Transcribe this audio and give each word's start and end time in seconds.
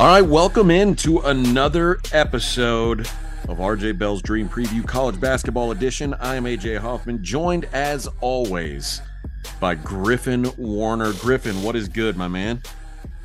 All 0.00 0.06
right, 0.06 0.22
welcome 0.22 0.70
in 0.70 0.96
to 0.96 1.18
another 1.18 2.00
episode 2.14 3.00
of 3.50 3.58
RJ 3.58 3.98
Bell's 3.98 4.22
Dream 4.22 4.48
Preview 4.48 4.82
College 4.88 5.20
Basketball 5.20 5.72
Edition. 5.72 6.14
I 6.14 6.36
am 6.36 6.44
AJ 6.44 6.78
Hoffman, 6.78 7.22
joined 7.22 7.66
as 7.74 8.08
always 8.22 9.02
by 9.60 9.74
Griffin 9.74 10.50
Warner. 10.56 11.12
Griffin, 11.12 11.62
what 11.62 11.76
is 11.76 11.86
good, 11.86 12.16
my 12.16 12.28
man? 12.28 12.62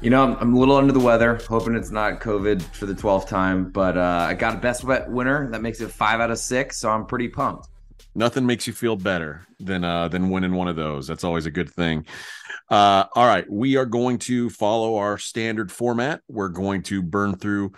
You 0.02 0.10
know, 0.10 0.36
I'm, 0.38 0.54
a 0.54 0.60
little 0.60 0.76
under 0.76 0.92
the 0.92 1.00
weather, 1.00 1.40
hoping 1.48 1.76
it's 1.76 1.92
not 1.92 2.20
COVID 2.20 2.62
for 2.62 2.88
the 2.88 2.94
12th 2.94 3.30
time, 3.30 3.72
but 3.72 3.98
uh, 3.98 4.28
I 4.30 4.34
got 4.34 4.56
a 4.56 4.58
best 4.58 4.86
bet 4.86 5.10
winner. 5.10 5.50
That 5.52 5.62
makes 5.62 5.80
it 5.80 5.90
five 5.90 6.20
out 6.20 6.30
of 6.30 6.40
six, 6.40 6.76
so 6.76 6.90
I'm 6.90 7.06
pretty 7.06 7.30
pumped. 7.30 7.70
Nothing 8.16 8.46
makes 8.46 8.66
you 8.66 8.74
feel 8.74 8.96
better 8.96 9.46
than 9.60 9.84
uh, 9.84 10.08
than 10.08 10.30
winning 10.30 10.54
one 10.54 10.70
of 10.70 10.78
those. 10.78 11.06
That's 11.06 11.26
always 11.26 11.46
a 11.46 11.52
good 11.52 11.70
thing. 11.70 12.06
Uh, 12.72 13.06
all 13.14 13.28
right, 13.28 13.46
we 13.50 13.76
are 13.76 13.86
going 13.86 14.18
to 14.20 14.50
follow 14.50 14.96
our 14.96 15.18
standard 15.18 15.72
format. 15.72 16.22
We're 16.28 16.50
going 16.50 16.84
to 16.84 17.04
burn 17.04 17.36
through, 17.36 17.74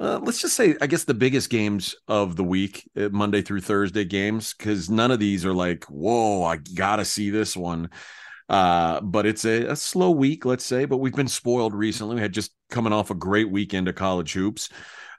uh, 0.00 0.20
let's 0.22 0.40
just 0.40 0.56
say, 0.56 0.74
I 0.80 0.86
guess 0.86 1.04
the 1.04 1.12
biggest 1.12 1.50
games 1.50 1.94
of 2.08 2.36
the 2.36 2.44
week, 2.44 2.88
uh, 2.96 3.10
Monday 3.10 3.42
through 3.42 3.60
Thursday 3.60 4.04
games, 4.04 4.54
because 4.54 4.88
none 4.88 5.10
of 5.10 5.18
these 5.18 5.44
are 5.44 5.52
like, 5.52 5.84
whoa, 5.84 6.44
I 6.44 6.56
gotta 6.56 7.04
see 7.04 7.30
this 7.30 7.56
one. 7.56 7.90
Uh, 8.48 9.00
but 9.00 9.26
it's 9.26 9.44
a, 9.44 9.66
a 9.66 9.76
slow 9.76 10.10
week, 10.10 10.44
let's 10.44 10.64
say. 10.64 10.84
But 10.84 10.98
we've 10.98 11.14
been 11.14 11.28
spoiled 11.28 11.74
recently. 11.74 12.16
We 12.16 12.20
had 12.22 12.32
just 12.32 12.52
coming 12.70 12.92
off 12.92 13.10
a 13.10 13.14
great 13.14 13.50
weekend 13.50 13.88
of 13.88 13.96
college 13.96 14.32
hoops. 14.32 14.68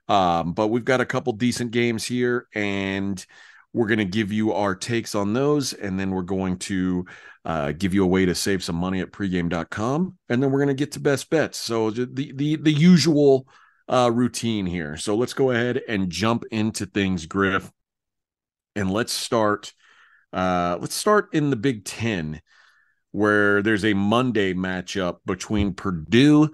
Um, 0.07 0.53
but 0.53 0.67
we've 0.67 0.85
got 0.85 1.02
a 1.02 1.05
couple 1.05 1.33
decent 1.33 1.71
games 1.71 2.03
here, 2.03 2.47
and 2.53 3.25
we're 3.73 3.87
going 3.87 3.99
to 3.99 4.05
give 4.05 4.31
you 4.31 4.53
our 4.53 4.75
takes 4.75 5.15
on 5.15 5.33
those, 5.33 5.73
and 5.73 5.99
then 5.99 6.11
we're 6.11 6.21
going 6.21 6.57
to 6.59 7.05
uh, 7.43 7.71
give 7.71 7.93
you 7.93 8.03
a 8.03 8.07
way 8.07 8.25
to 8.25 8.35
save 8.35 8.63
some 8.63 8.75
money 8.75 9.01
at 9.01 9.11
pregame.com, 9.11 10.17
and 10.30 10.43
then 10.43 10.52
we're 10.52 10.59
going 10.59 10.67
to 10.67 10.73
get 10.73 10.91
to 10.93 10.99
best 10.99 11.30
bets. 11.30 11.57
So 11.57 11.89
the 11.89 12.31
the 12.33 12.55
the 12.57 12.71
usual 12.71 13.47
uh, 13.89 14.11
routine 14.13 14.65
here. 14.65 14.95
So 14.97 15.15
let's 15.15 15.33
go 15.33 15.52
ahead 15.52 15.81
and 15.88 16.09
jump 16.09 16.43
into 16.52 16.85
things, 16.85 17.25
Griff, 17.25 17.71
and 18.75 18.91
let's 18.91 19.13
start. 19.13 19.73
Uh, 20.31 20.77
let's 20.80 20.95
start 20.95 21.30
in 21.33 21.49
the 21.49 21.55
Big 21.55 21.83
Ten, 21.83 22.41
where 23.11 23.61
there's 23.61 23.85
a 23.85 23.93
Monday 23.93 24.53
matchup 24.53 25.17
between 25.25 25.73
Purdue 25.73 26.52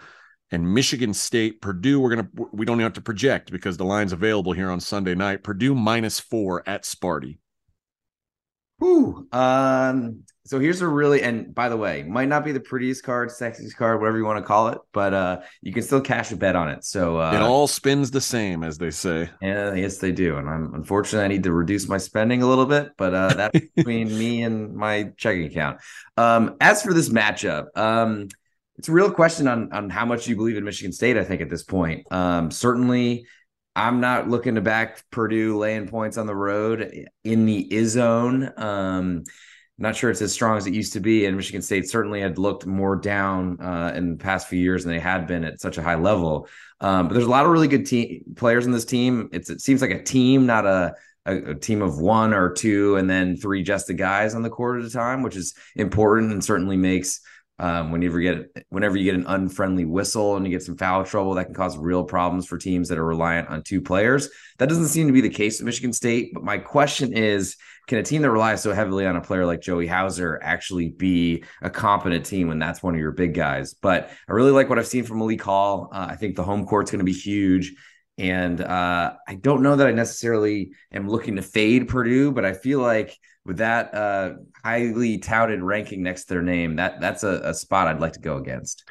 and 0.52 0.73
Michigan 0.73 1.14
State. 1.14 1.61
Purdue, 1.61 2.00
we're 2.00 2.16
gonna 2.16 2.30
we 2.52 2.66
don't 2.66 2.80
have 2.80 2.94
to 2.94 3.02
project 3.02 3.52
because 3.52 3.78
the 3.78 3.86
line's 3.86 4.14
available 4.14 4.53
here 4.53 4.69
on 4.69 4.80
Sunday 4.80 5.16
night. 5.16 5.44
Purdue 5.44 5.75
minus 5.75 6.19
four 6.19 6.67
at 6.67 6.83
Sparty. 6.83 7.39
Whew. 8.80 9.27
Um, 9.33 10.23
so 10.50 10.58
here's 10.58 10.81
a 10.81 10.88
really 10.88 11.22
and 11.22 11.53
by 11.53 11.70
the 11.70 11.77
way, 11.77 12.02
might 12.02 12.27
not 12.27 12.44
be 12.44 12.52
the 12.52 12.59
prettiest 12.59 13.03
card, 13.03 13.30
sexiest 13.30 13.75
card, 13.75 14.00
whatever 14.00 14.17
you 14.17 14.25
want 14.25 14.39
to 14.39 14.44
call 14.44 14.70
it, 14.70 14.80
but 14.94 15.14
uh 15.14 15.42
you 15.61 15.72
can 15.72 15.83
still 15.83 16.02
cash 16.02 16.31
a 16.31 16.38
bet 16.38 16.55
on 16.55 16.70
it. 16.70 16.83
So 16.83 17.20
uh 17.20 17.33
it 17.33 17.42
all 17.42 17.67
spins 17.67 18.09
the 18.09 18.22
same, 18.22 18.64
as 18.64 18.80
they 18.80 18.89
say. 18.89 19.30
Yeah, 19.44 19.75
yes, 19.75 19.97
they 20.00 20.11
do. 20.11 20.38
And 20.38 20.50
I'm 20.50 20.73
unfortunately 20.73 21.25
I 21.25 21.27
need 21.27 21.44
to 21.44 21.53
reduce 21.53 21.88
my 21.88 22.00
spending 22.00 22.42
a 22.42 22.47
little 22.47 22.66
bit, 22.66 22.94
but 22.97 23.14
uh 23.14 23.33
that's 23.36 23.59
between 23.75 24.08
me 24.17 24.42
and 24.42 24.73
my 24.73 25.11
checking 25.17 25.45
account. 25.45 25.81
Um, 26.17 26.55
as 26.59 26.81
for 26.81 26.94
this 26.94 27.09
matchup, 27.09 27.77
um, 27.77 28.30
it's 28.80 28.88
a 28.88 28.94
real 28.94 29.12
question 29.12 29.46
on 29.48 29.72
on 29.74 29.90
how 29.90 30.06
much 30.06 30.26
you 30.28 30.38
believe 30.38 30.56
in 30.56 30.64
Michigan 30.64 30.94
State. 30.94 31.18
I 31.18 31.26
think 31.26 31.42
at 31.42 31.50
this 31.50 31.64
point, 31.64 32.08
um, 32.12 32.50
certainly, 32.50 33.28
I'm 33.76 34.00
not 34.00 34.30
looking 34.30 34.56
to 34.56 34.62
back 34.62 35.04
Purdue 35.12 35.58
laying 35.58 35.90
points 35.90 36.18
on 36.18 36.28
the 36.28 36.36
road 36.36 37.08
in 37.26 37.46
the 37.46 37.68
Izzone. 37.70 38.58
Um, 38.58 39.26
not 39.78 39.98
sure 39.98 40.10
it's 40.10 40.22
as 40.22 40.32
strong 40.32 40.58
as 40.58 40.66
it 40.66 40.74
used 40.74 40.94
to 40.94 41.02
be, 41.02 41.26
and 41.26 41.36
Michigan 41.36 41.62
State 41.62 41.90
certainly 41.90 42.22
had 42.22 42.38
looked 42.38 42.66
more 42.66 42.96
down 42.96 43.60
uh, 43.60 43.92
in 43.94 44.12
the 44.12 44.18
past 44.18 44.48
few 44.48 44.60
years 44.60 44.86
than 44.86 44.94
they 44.94 45.00
had 45.00 45.28
been 45.28 45.44
at 45.44 45.60
such 45.60 45.78
a 45.78 45.84
high 45.84 45.96
level. 45.96 46.48
Um, 46.80 47.10
but 47.10 47.16
there's 47.16 47.26
a 47.26 47.30
lot 47.30 47.45
of 47.45 47.52
really 47.52 47.68
good 47.68 47.86
team 47.86 48.23
players 48.38 48.66
in 48.66 48.72
this 48.72 48.86
team. 48.86 49.28
It's, 49.34 49.50
it 49.50 49.60
seems 49.60 49.82
like 49.82 49.92
a 49.92 50.04
team, 50.04 50.45
not 50.45 50.66
a, 50.66 50.95
a 51.26 51.54
team 51.54 51.82
of 51.82 52.00
one 52.00 52.34
or 52.34 52.54
two, 52.54 52.95
and 52.95 53.10
then 53.10 53.36
three 53.36 53.62
just 53.62 53.88
the 53.88 53.94
guys 53.94 54.36
on 54.36 54.42
the 54.42 54.50
court 54.50 54.80
at 54.80 54.88
a 54.88 54.89
time, 54.89 55.22
which 55.22 55.36
is 55.36 55.54
important 55.76 56.32
and 56.32 56.44
certainly 56.44 56.78
makes 56.78 57.20
um, 57.59 57.92
whenever 57.92 58.20
you 58.20 58.33
get 58.33 58.65
whenever 58.70 58.97
you 58.97 59.03
get 59.03 59.15
an 59.15 59.25
unfriendly 59.27 59.86
whistle 59.86 60.37
and 60.37 60.45
you 60.45 60.52
get 60.52 60.64
some 60.64 60.77
foul 60.77 61.03
trouble, 61.03 61.33
that 61.36 61.45
can 61.45 61.53
cause 61.53 61.77
real 61.77 62.03
problems 62.03 62.45
for 62.45 62.58
teams 62.58 62.87
that 62.89 62.97
are 62.97 63.05
reliant 63.05 63.49
on 63.49 63.64
two 63.64 63.81
players. 63.81 64.30
That 64.58 64.70
doesn't 64.70 64.87
seem 64.87 65.08
to 65.08 65.14
be 65.14 65.21
the 65.21 65.30
case 65.30 65.59
at 65.59 65.65
Michigan 65.65 65.93
State. 65.93 66.33
But 66.33 66.43
my 66.43 66.58
question 66.58 67.14
is, 67.14 67.58
can 67.87 67.97
a 67.97 68.03
team 68.03 68.21
that 68.21 68.31
relies 68.31 68.61
so 68.61 68.73
heavily 68.73 69.05
on 69.05 69.15
a 69.15 69.21
player 69.21 69.45
like 69.45 69.61
Joey 69.61 69.87
Hauser 69.87 70.39
actually 70.42 70.89
be 70.89 71.43
a 71.61 71.70
competent 71.70 72.25
team 72.25 72.47
when 72.47 72.59
that's 72.59 72.81
one 72.81 72.93
of 72.93 72.99
your 72.99 73.11
big 73.11 73.33
guys? 73.33 73.73
But 73.73 74.11
I 74.27 74.31
really 74.31 74.52
like 74.52 74.70
what 74.70 74.80
I've 74.80 74.87
seen 74.87 75.03
from 75.03 75.20
Malik 75.20 75.41
Hall. 75.41 75.89
Uh, 75.91 76.08
I 76.09 76.15
think 76.15 76.36
the 76.36 76.43
home 76.43 76.65
court's 76.65 76.91
going 76.91 76.99
to 76.99 77.05
be 77.05 77.14
huge. 77.14 77.73
And 78.17 78.59
uh, 78.59 79.14
I 79.27 79.36
don't 79.36 79.64
know 79.64 79.77
that 79.77 79.87
I 79.87 79.91
necessarily 79.91 80.71
am 80.91 81.08
looking 81.09 81.37
to 81.37 81.41
fade 81.41 81.87
Purdue, 81.87 82.31
but 82.31 82.43
I 82.43 82.52
feel 82.52 82.80
like 82.80 83.17
with 83.49 83.58
that 83.58 83.95
uh, 83.95 84.33
highly 84.64 85.17
touted 85.17 85.64
ranking 85.64 86.04
next 86.04 86.26
to 86.26 86.36
their 86.36 86.43
name, 86.43 86.76
that 86.76 87.02
that's 87.02 87.23
a, 87.23 87.42
a, 87.45 87.54
spot 87.55 87.87
I'd 87.87 87.99
like 87.99 88.14
to 88.14 88.20
go 88.20 88.37
against. 88.37 88.83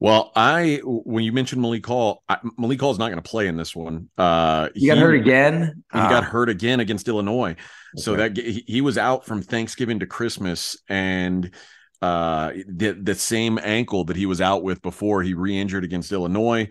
Well, 0.00 0.32
I 0.34 0.80
when 0.82 1.22
you 1.22 1.32
mentioned 1.32 1.60
Malik 1.60 1.84
Hall, 1.84 2.22
I, 2.26 2.38
Malik 2.56 2.80
Hall 2.80 2.90
is 2.92 2.98
not 2.98 3.08
going 3.08 3.22
to 3.22 3.30
play 3.30 3.46
in 3.46 3.58
this 3.58 3.76
one. 3.76 4.08
Uh, 4.16 4.70
he, 4.74 4.80
he 4.80 4.86
got 4.86 4.96
hurt 4.96 5.16
again. 5.16 5.84
He 5.92 5.98
got 5.98 6.24
ah. 6.24 6.26
hurt 6.26 6.48
again 6.48 6.80
against 6.80 7.08
Illinois. 7.08 7.50
Okay. 7.50 7.60
So 7.96 8.16
that 8.16 8.38
he, 8.38 8.64
he 8.66 8.80
was 8.80 8.96
out 8.96 9.26
from 9.26 9.42
Thanksgiving 9.42 9.98
to 9.98 10.06
Christmas, 10.06 10.78
and 10.88 11.54
uh, 12.00 12.52
the 12.66 12.92
the 12.92 13.14
same 13.14 13.58
ankle 13.62 14.04
that 14.04 14.16
he 14.16 14.24
was 14.24 14.40
out 14.40 14.62
with 14.62 14.80
before 14.80 15.22
he 15.22 15.34
re-injured 15.34 15.84
against 15.84 16.10
Illinois. 16.10 16.70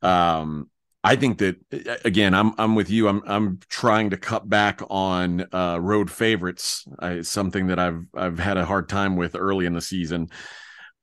Um, 0.00 0.70
I 1.06 1.14
think 1.14 1.38
that 1.38 1.56
again, 2.04 2.34
I'm 2.34 2.52
I'm 2.58 2.74
with 2.74 2.90
you. 2.90 3.06
I'm 3.08 3.22
I'm 3.26 3.60
trying 3.68 4.10
to 4.10 4.16
cut 4.16 4.48
back 4.48 4.80
on 4.90 5.46
uh, 5.54 5.78
road 5.80 6.10
favorites. 6.10 6.84
I, 6.98 7.20
something 7.22 7.68
that 7.68 7.78
I've 7.78 8.04
I've 8.12 8.40
had 8.40 8.56
a 8.56 8.64
hard 8.64 8.88
time 8.88 9.14
with 9.14 9.36
early 9.36 9.66
in 9.66 9.72
the 9.72 9.80
season, 9.80 10.30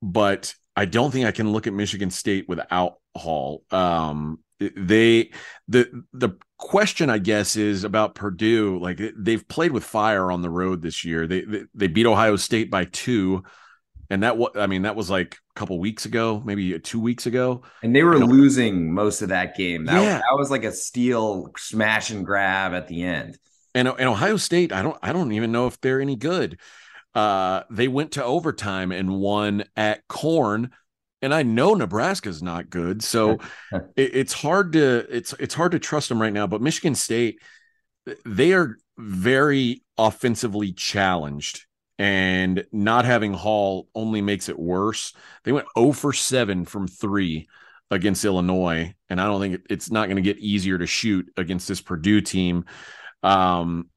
but 0.02 0.54
I 0.76 0.84
don't 0.84 1.10
think 1.10 1.24
I 1.24 1.32
can 1.32 1.52
look 1.52 1.66
at 1.66 1.72
Michigan 1.72 2.10
State 2.10 2.46
without 2.48 2.96
Hall. 3.16 3.64
Um, 3.70 4.40
they 4.58 5.30
the 5.68 6.04
the 6.12 6.36
question 6.58 7.08
I 7.08 7.16
guess 7.16 7.56
is 7.56 7.84
about 7.84 8.14
Purdue. 8.14 8.78
Like 8.78 9.00
they've 9.16 9.48
played 9.48 9.72
with 9.72 9.84
fire 9.84 10.30
on 10.30 10.42
the 10.42 10.50
road 10.50 10.82
this 10.82 11.06
year. 11.06 11.26
They 11.26 11.40
they, 11.42 11.62
they 11.74 11.86
beat 11.86 12.06
Ohio 12.06 12.36
State 12.36 12.70
by 12.70 12.84
two 12.84 13.42
and 14.14 14.22
that 14.22 14.38
was 14.38 14.52
I 14.54 14.68
mean 14.68 14.82
that 14.82 14.94
was 14.94 15.10
like 15.10 15.34
a 15.34 15.58
couple 15.58 15.78
weeks 15.80 16.06
ago, 16.06 16.40
maybe 16.44 16.78
two 16.78 17.00
weeks 17.00 17.26
ago, 17.26 17.62
and 17.82 17.94
they 17.94 18.04
were 18.04 18.18
losing 18.18 18.94
most 18.94 19.22
of 19.22 19.30
that 19.30 19.56
game. 19.56 19.84
That, 19.86 20.00
yeah. 20.02 20.18
that 20.18 20.36
was 20.38 20.50
like 20.50 20.62
a 20.62 20.70
steal 20.70 21.50
smash 21.58 22.10
and 22.10 22.24
grab 22.24 22.72
at 22.74 22.86
the 22.86 23.02
end. 23.02 23.36
And, 23.74 23.88
and 23.88 24.08
Ohio 24.08 24.36
State, 24.36 24.72
I 24.72 24.82
don't 24.82 24.96
I 25.02 25.12
don't 25.12 25.32
even 25.32 25.50
know 25.50 25.66
if 25.66 25.80
they're 25.80 26.00
any 26.00 26.14
good. 26.14 26.60
Uh, 27.12 27.64
they 27.70 27.88
went 27.88 28.12
to 28.12 28.24
overtime 28.24 28.92
and 28.92 29.18
won 29.18 29.64
at 29.76 30.06
Corn, 30.06 30.70
and 31.20 31.34
I 31.34 31.42
know 31.42 31.74
Nebraska's 31.74 32.40
not 32.40 32.70
good, 32.70 33.02
so 33.02 33.38
it, 33.96 34.14
it's 34.14 34.32
hard 34.32 34.74
to 34.74 35.06
it's 35.10 35.32
it's 35.40 35.54
hard 35.54 35.72
to 35.72 35.80
trust 35.80 36.08
them 36.08 36.22
right 36.22 36.32
now. 36.32 36.46
But 36.46 36.62
Michigan 36.62 36.94
State, 36.94 37.42
they 38.24 38.52
are 38.52 38.76
very 38.96 39.82
offensively 39.98 40.72
challenged 40.72 41.66
and 41.98 42.64
not 42.72 43.04
having 43.04 43.32
Hall 43.32 43.88
only 43.94 44.20
makes 44.20 44.48
it 44.48 44.58
worse. 44.58 45.12
They 45.44 45.52
went 45.52 45.66
0 45.78 45.92
for 45.92 46.12
7 46.12 46.64
from 46.64 46.88
3 46.88 47.48
against 47.90 48.24
Illinois, 48.24 48.94
and 49.08 49.20
I 49.20 49.26
don't 49.26 49.40
think 49.40 49.60
it's 49.70 49.90
not 49.90 50.06
going 50.06 50.16
to 50.16 50.22
get 50.22 50.38
easier 50.38 50.78
to 50.78 50.86
shoot 50.86 51.32
against 51.36 51.68
this 51.68 51.80
Purdue 51.80 52.20
team. 52.20 52.64
Um, 53.22 53.90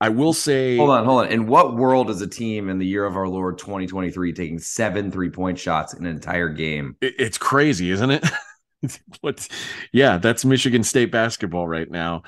I 0.00 0.08
will 0.08 0.32
say 0.32 0.76
Hold 0.76 0.90
on, 0.90 1.04
hold 1.04 1.24
on. 1.24 1.32
In 1.32 1.46
what 1.46 1.76
world 1.76 2.10
is 2.10 2.20
a 2.20 2.26
team 2.26 2.68
in 2.68 2.78
the 2.78 2.86
year 2.86 3.04
of 3.04 3.16
our 3.16 3.28
Lord 3.28 3.58
2023 3.58 4.32
taking 4.32 4.58
seven 4.58 5.10
three-point 5.10 5.58
shots 5.58 5.94
in 5.94 6.04
an 6.04 6.14
entire 6.14 6.48
game? 6.48 6.96
It, 7.00 7.14
it's 7.18 7.38
crazy, 7.38 7.90
isn't 7.90 8.10
it? 8.10 8.24
what 9.20 9.48
yeah, 9.92 10.18
that's 10.18 10.44
Michigan 10.44 10.82
State 10.82 11.10
basketball 11.10 11.66
right 11.66 11.90
now. 11.90 12.22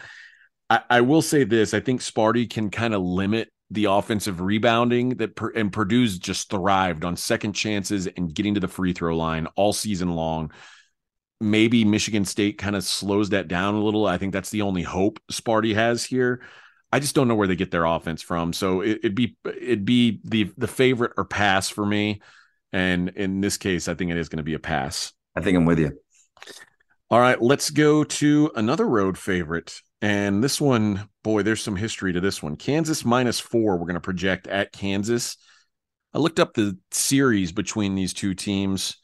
I, 0.70 0.80
I 0.88 1.00
will 1.02 1.22
say 1.22 1.44
this: 1.44 1.74
I 1.74 1.80
think 1.80 2.00
Sparty 2.00 2.48
can 2.48 2.70
kind 2.70 2.94
of 2.94 3.02
limit 3.02 3.50
the 3.70 3.86
offensive 3.86 4.40
rebounding 4.40 5.10
that 5.10 5.38
and 5.54 5.72
Purdue's 5.72 6.18
just 6.18 6.50
thrived 6.50 7.04
on 7.04 7.16
second 7.16 7.52
chances 7.54 8.06
and 8.06 8.32
getting 8.32 8.54
to 8.54 8.60
the 8.60 8.68
free 8.68 8.92
throw 8.92 9.16
line 9.16 9.46
all 9.56 9.72
season 9.72 10.14
long. 10.14 10.52
Maybe 11.40 11.84
Michigan 11.84 12.24
State 12.24 12.58
kind 12.58 12.76
of 12.76 12.84
slows 12.84 13.30
that 13.30 13.48
down 13.48 13.74
a 13.74 13.82
little. 13.82 14.06
I 14.06 14.18
think 14.18 14.32
that's 14.32 14.50
the 14.50 14.62
only 14.62 14.82
hope 14.82 15.20
Sparty 15.30 15.74
has 15.74 16.04
here. 16.04 16.42
I 16.92 17.00
just 17.00 17.14
don't 17.14 17.28
know 17.28 17.34
where 17.34 17.48
they 17.48 17.56
get 17.56 17.70
their 17.70 17.84
offense 17.84 18.22
from. 18.22 18.52
So 18.52 18.80
it, 18.80 19.02
would 19.02 19.14
be 19.14 19.36
it'd 19.44 19.84
be 19.84 20.20
the 20.24 20.50
the 20.56 20.68
favorite 20.68 21.12
or 21.16 21.24
pass 21.24 21.68
for 21.68 21.84
me. 21.84 22.22
And 22.72 23.10
in 23.10 23.40
this 23.40 23.56
case, 23.56 23.88
I 23.88 23.94
think 23.94 24.10
it 24.10 24.16
is 24.16 24.28
going 24.28 24.38
to 24.38 24.44
be 24.44 24.54
a 24.54 24.58
pass. 24.58 25.12
I 25.34 25.40
think 25.40 25.56
I'm 25.56 25.66
with 25.66 25.78
you. 25.78 25.98
All 27.10 27.20
right, 27.20 27.40
let's 27.40 27.70
go 27.70 28.04
to 28.04 28.50
another 28.54 28.86
road 28.86 29.18
favorite. 29.18 29.80
And 30.02 30.44
this 30.44 30.60
one, 30.60 31.08
boy, 31.24 31.42
there's 31.42 31.62
some 31.62 31.76
history 31.76 32.12
to 32.12 32.20
this 32.20 32.42
one. 32.42 32.56
Kansas 32.56 33.04
minus 33.04 33.40
four, 33.40 33.76
we're 33.76 33.86
going 33.86 33.94
to 33.94 34.00
project 34.00 34.46
at 34.46 34.72
Kansas. 34.72 35.36
I 36.14 36.18
looked 36.18 36.40
up 36.40 36.54
the 36.54 36.78
series 36.90 37.52
between 37.52 37.94
these 37.94 38.12
two 38.12 38.34
teams. 38.34 38.96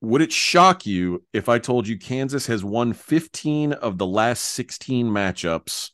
would 0.00 0.22
it 0.22 0.32
shock 0.32 0.86
you 0.86 1.24
if 1.32 1.48
I 1.48 1.58
told 1.58 1.86
you 1.86 1.98
Kansas 1.98 2.46
has 2.46 2.64
won 2.64 2.92
15 2.92 3.72
of 3.72 3.98
the 3.98 4.06
last 4.06 4.40
16 4.40 5.06
matchups 5.06 5.90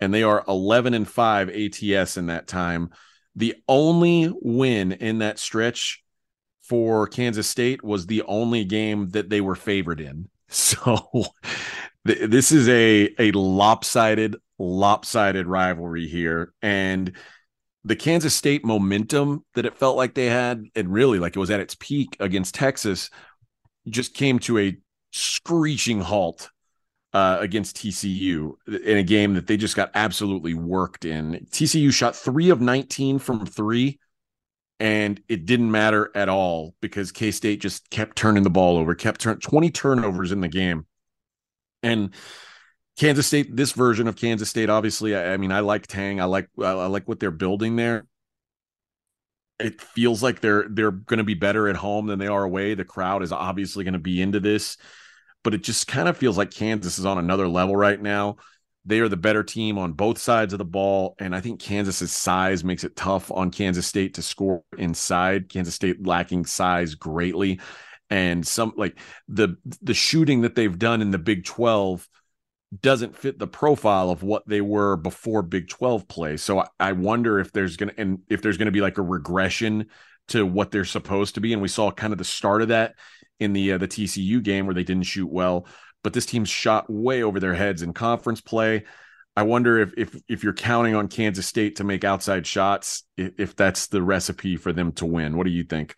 and 0.00 0.12
they 0.14 0.22
are 0.22 0.44
11 0.48 0.94
and 0.94 1.08
5 1.08 1.50
ATS 1.50 2.16
in 2.16 2.26
that 2.26 2.46
time? 2.46 2.90
The 3.36 3.56
only 3.68 4.32
win 4.42 4.92
in 4.92 5.18
that 5.18 5.38
stretch 5.38 6.02
for 6.62 7.06
Kansas 7.06 7.48
State 7.48 7.82
was 7.82 8.06
the 8.06 8.22
only 8.22 8.64
game 8.64 9.10
that 9.10 9.28
they 9.28 9.40
were 9.40 9.56
favored 9.56 10.00
in. 10.00 10.28
So 10.52 11.08
th- 12.06 12.30
this 12.30 12.52
is 12.52 12.68
a 12.68 13.14
a 13.18 13.32
lopsided 13.32 14.36
lopsided 14.58 15.46
rivalry 15.46 16.06
here 16.06 16.52
and 16.60 17.12
the 17.84 17.96
Kansas 17.96 18.34
State 18.34 18.64
momentum 18.64 19.44
that 19.54 19.64
it 19.64 19.76
felt 19.76 19.96
like 19.96 20.14
they 20.14 20.26
had, 20.26 20.64
and 20.74 20.92
really 20.92 21.18
like 21.18 21.36
it 21.36 21.38
was 21.38 21.50
at 21.50 21.60
its 21.60 21.74
peak 21.74 22.16
against 22.20 22.54
Texas, 22.54 23.10
just 23.88 24.14
came 24.14 24.38
to 24.40 24.58
a 24.58 24.76
screeching 25.12 26.00
halt 26.00 26.50
uh, 27.12 27.38
against 27.40 27.76
TCU 27.76 28.52
in 28.84 28.98
a 28.98 29.02
game 29.02 29.34
that 29.34 29.46
they 29.46 29.56
just 29.56 29.76
got 29.76 29.90
absolutely 29.94 30.54
worked 30.54 31.04
in. 31.04 31.46
TCU 31.50 31.92
shot 31.92 32.14
three 32.14 32.50
of 32.50 32.60
19 32.60 33.18
from 33.18 33.46
three, 33.46 33.98
and 34.78 35.20
it 35.28 35.46
didn't 35.46 35.70
matter 35.70 36.10
at 36.14 36.28
all 36.28 36.74
because 36.80 37.12
K 37.12 37.30
State 37.30 37.60
just 37.60 37.88
kept 37.90 38.16
turning 38.16 38.42
the 38.42 38.50
ball 38.50 38.76
over, 38.76 38.94
kept 38.94 39.22
turn 39.22 39.38
20 39.38 39.70
turnovers 39.70 40.32
in 40.32 40.40
the 40.40 40.48
game. 40.48 40.86
And 41.82 42.14
Kansas 42.98 43.26
State, 43.26 43.56
this 43.56 43.72
version 43.72 44.08
of 44.08 44.16
Kansas 44.16 44.50
State, 44.50 44.68
obviously, 44.68 45.16
I, 45.16 45.34
I 45.34 45.36
mean, 45.36 45.52
I 45.52 45.60
like 45.60 45.86
Tang. 45.86 46.20
I 46.20 46.24
like 46.24 46.48
I 46.62 46.86
like 46.86 47.08
what 47.08 47.20
they're 47.20 47.30
building 47.30 47.76
there. 47.76 48.06
It 49.58 49.80
feels 49.80 50.22
like 50.22 50.40
they're 50.40 50.66
they're 50.68 50.90
going 50.90 51.18
to 51.18 51.24
be 51.24 51.34
better 51.34 51.68
at 51.68 51.76
home 51.76 52.06
than 52.06 52.18
they 52.18 52.26
are 52.26 52.44
away. 52.44 52.74
The 52.74 52.84
crowd 52.84 53.22
is 53.22 53.32
obviously 53.32 53.84
going 53.84 53.94
to 53.94 53.98
be 53.98 54.20
into 54.20 54.40
this, 54.40 54.76
but 55.42 55.54
it 55.54 55.62
just 55.62 55.86
kind 55.86 56.08
of 56.08 56.16
feels 56.16 56.36
like 56.36 56.50
Kansas 56.50 56.98
is 56.98 57.06
on 57.06 57.18
another 57.18 57.48
level 57.48 57.76
right 57.76 58.00
now. 58.00 58.36
They 58.86 59.00
are 59.00 59.08
the 59.08 59.16
better 59.16 59.42
team 59.42 59.76
on 59.76 59.92
both 59.92 60.16
sides 60.18 60.54
of 60.54 60.58
the 60.58 60.64
ball, 60.64 61.14
and 61.18 61.34
I 61.34 61.40
think 61.40 61.60
Kansas's 61.60 62.12
size 62.12 62.64
makes 62.64 62.82
it 62.82 62.96
tough 62.96 63.30
on 63.30 63.50
Kansas 63.50 63.86
State 63.86 64.14
to 64.14 64.22
score 64.22 64.62
inside. 64.78 65.50
Kansas 65.50 65.74
State 65.74 66.06
lacking 66.06 66.46
size 66.46 66.94
greatly, 66.94 67.60
and 68.10 68.46
some 68.46 68.74
like 68.76 68.98
the 69.28 69.56
the 69.82 69.94
shooting 69.94 70.42
that 70.42 70.54
they've 70.54 70.78
done 70.78 71.00
in 71.00 71.10
the 71.10 71.18
Big 71.18 71.44
Twelve 71.44 72.08
doesn't 72.78 73.16
fit 73.16 73.38
the 73.38 73.46
profile 73.46 74.10
of 74.10 74.22
what 74.22 74.46
they 74.46 74.60
were 74.60 74.96
before 74.96 75.42
Big 75.42 75.68
12 75.68 76.06
play. 76.06 76.36
So 76.36 76.60
I, 76.60 76.66
I 76.78 76.92
wonder 76.92 77.40
if 77.40 77.52
there's 77.52 77.76
going 77.76 77.88
to 77.88 78.00
and 78.00 78.20
if 78.28 78.42
there's 78.42 78.58
going 78.58 78.66
to 78.66 78.72
be 78.72 78.80
like 78.80 78.98
a 78.98 79.02
regression 79.02 79.86
to 80.28 80.46
what 80.46 80.70
they're 80.70 80.84
supposed 80.84 81.34
to 81.34 81.40
be 81.40 81.52
and 81.52 81.60
we 81.60 81.68
saw 81.68 81.90
kind 81.90 82.12
of 82.12 82.18
the 82.18 82.24
start 82.24 82.62
of 82.62 82.68
that 82.68 82.94
in 83.40 83.52
the 83.52 83.72
uh, 83.72 83.78
the 83.78 83.88
TCU 83.88 84.42
game 84.42 84.66
where 84.66 84.74
they 84.74 84.84
didn't 84.84 85.06
shoot 85.06 85.30
well, 85.30 85.66
but 86.04 86.12
this 86.12 86.26
team's 86.26 86.48
shot 86.48 86.88
way 86.88 87.22
over 87.22 87.40
their 87.40 87.54
heads 87.54 87.82
in 87.82 87.92
conference 87.92 88.40
play. 88.40 88.84
I 89.36 89.42
wonder 89.42 89.78
if 89.78 89.92
if 89.96 90.14
if 90.28 90.44
you're 90.44 90.52
counting 90.52 90.94
on 90.94 91.08
Kansas 91.08 91.46
State 91.46 91.76
to 91.76 91.84
make 91.84 92.04
outside 92.04 92.46
shots, 92.46 93.04
if, 93.16 93.32
if 93.38 93.56
that's 93.56 93.88
the 93.88 94.02
recipe 94.02 94.56
for 94.56 94.72
them 94.72 94.92
to 94.92 95.06
win. 95.06 95.36
What 95.36 95.44
do 95.44 95.50
you 95.50 95.64
think? 95.64 95.96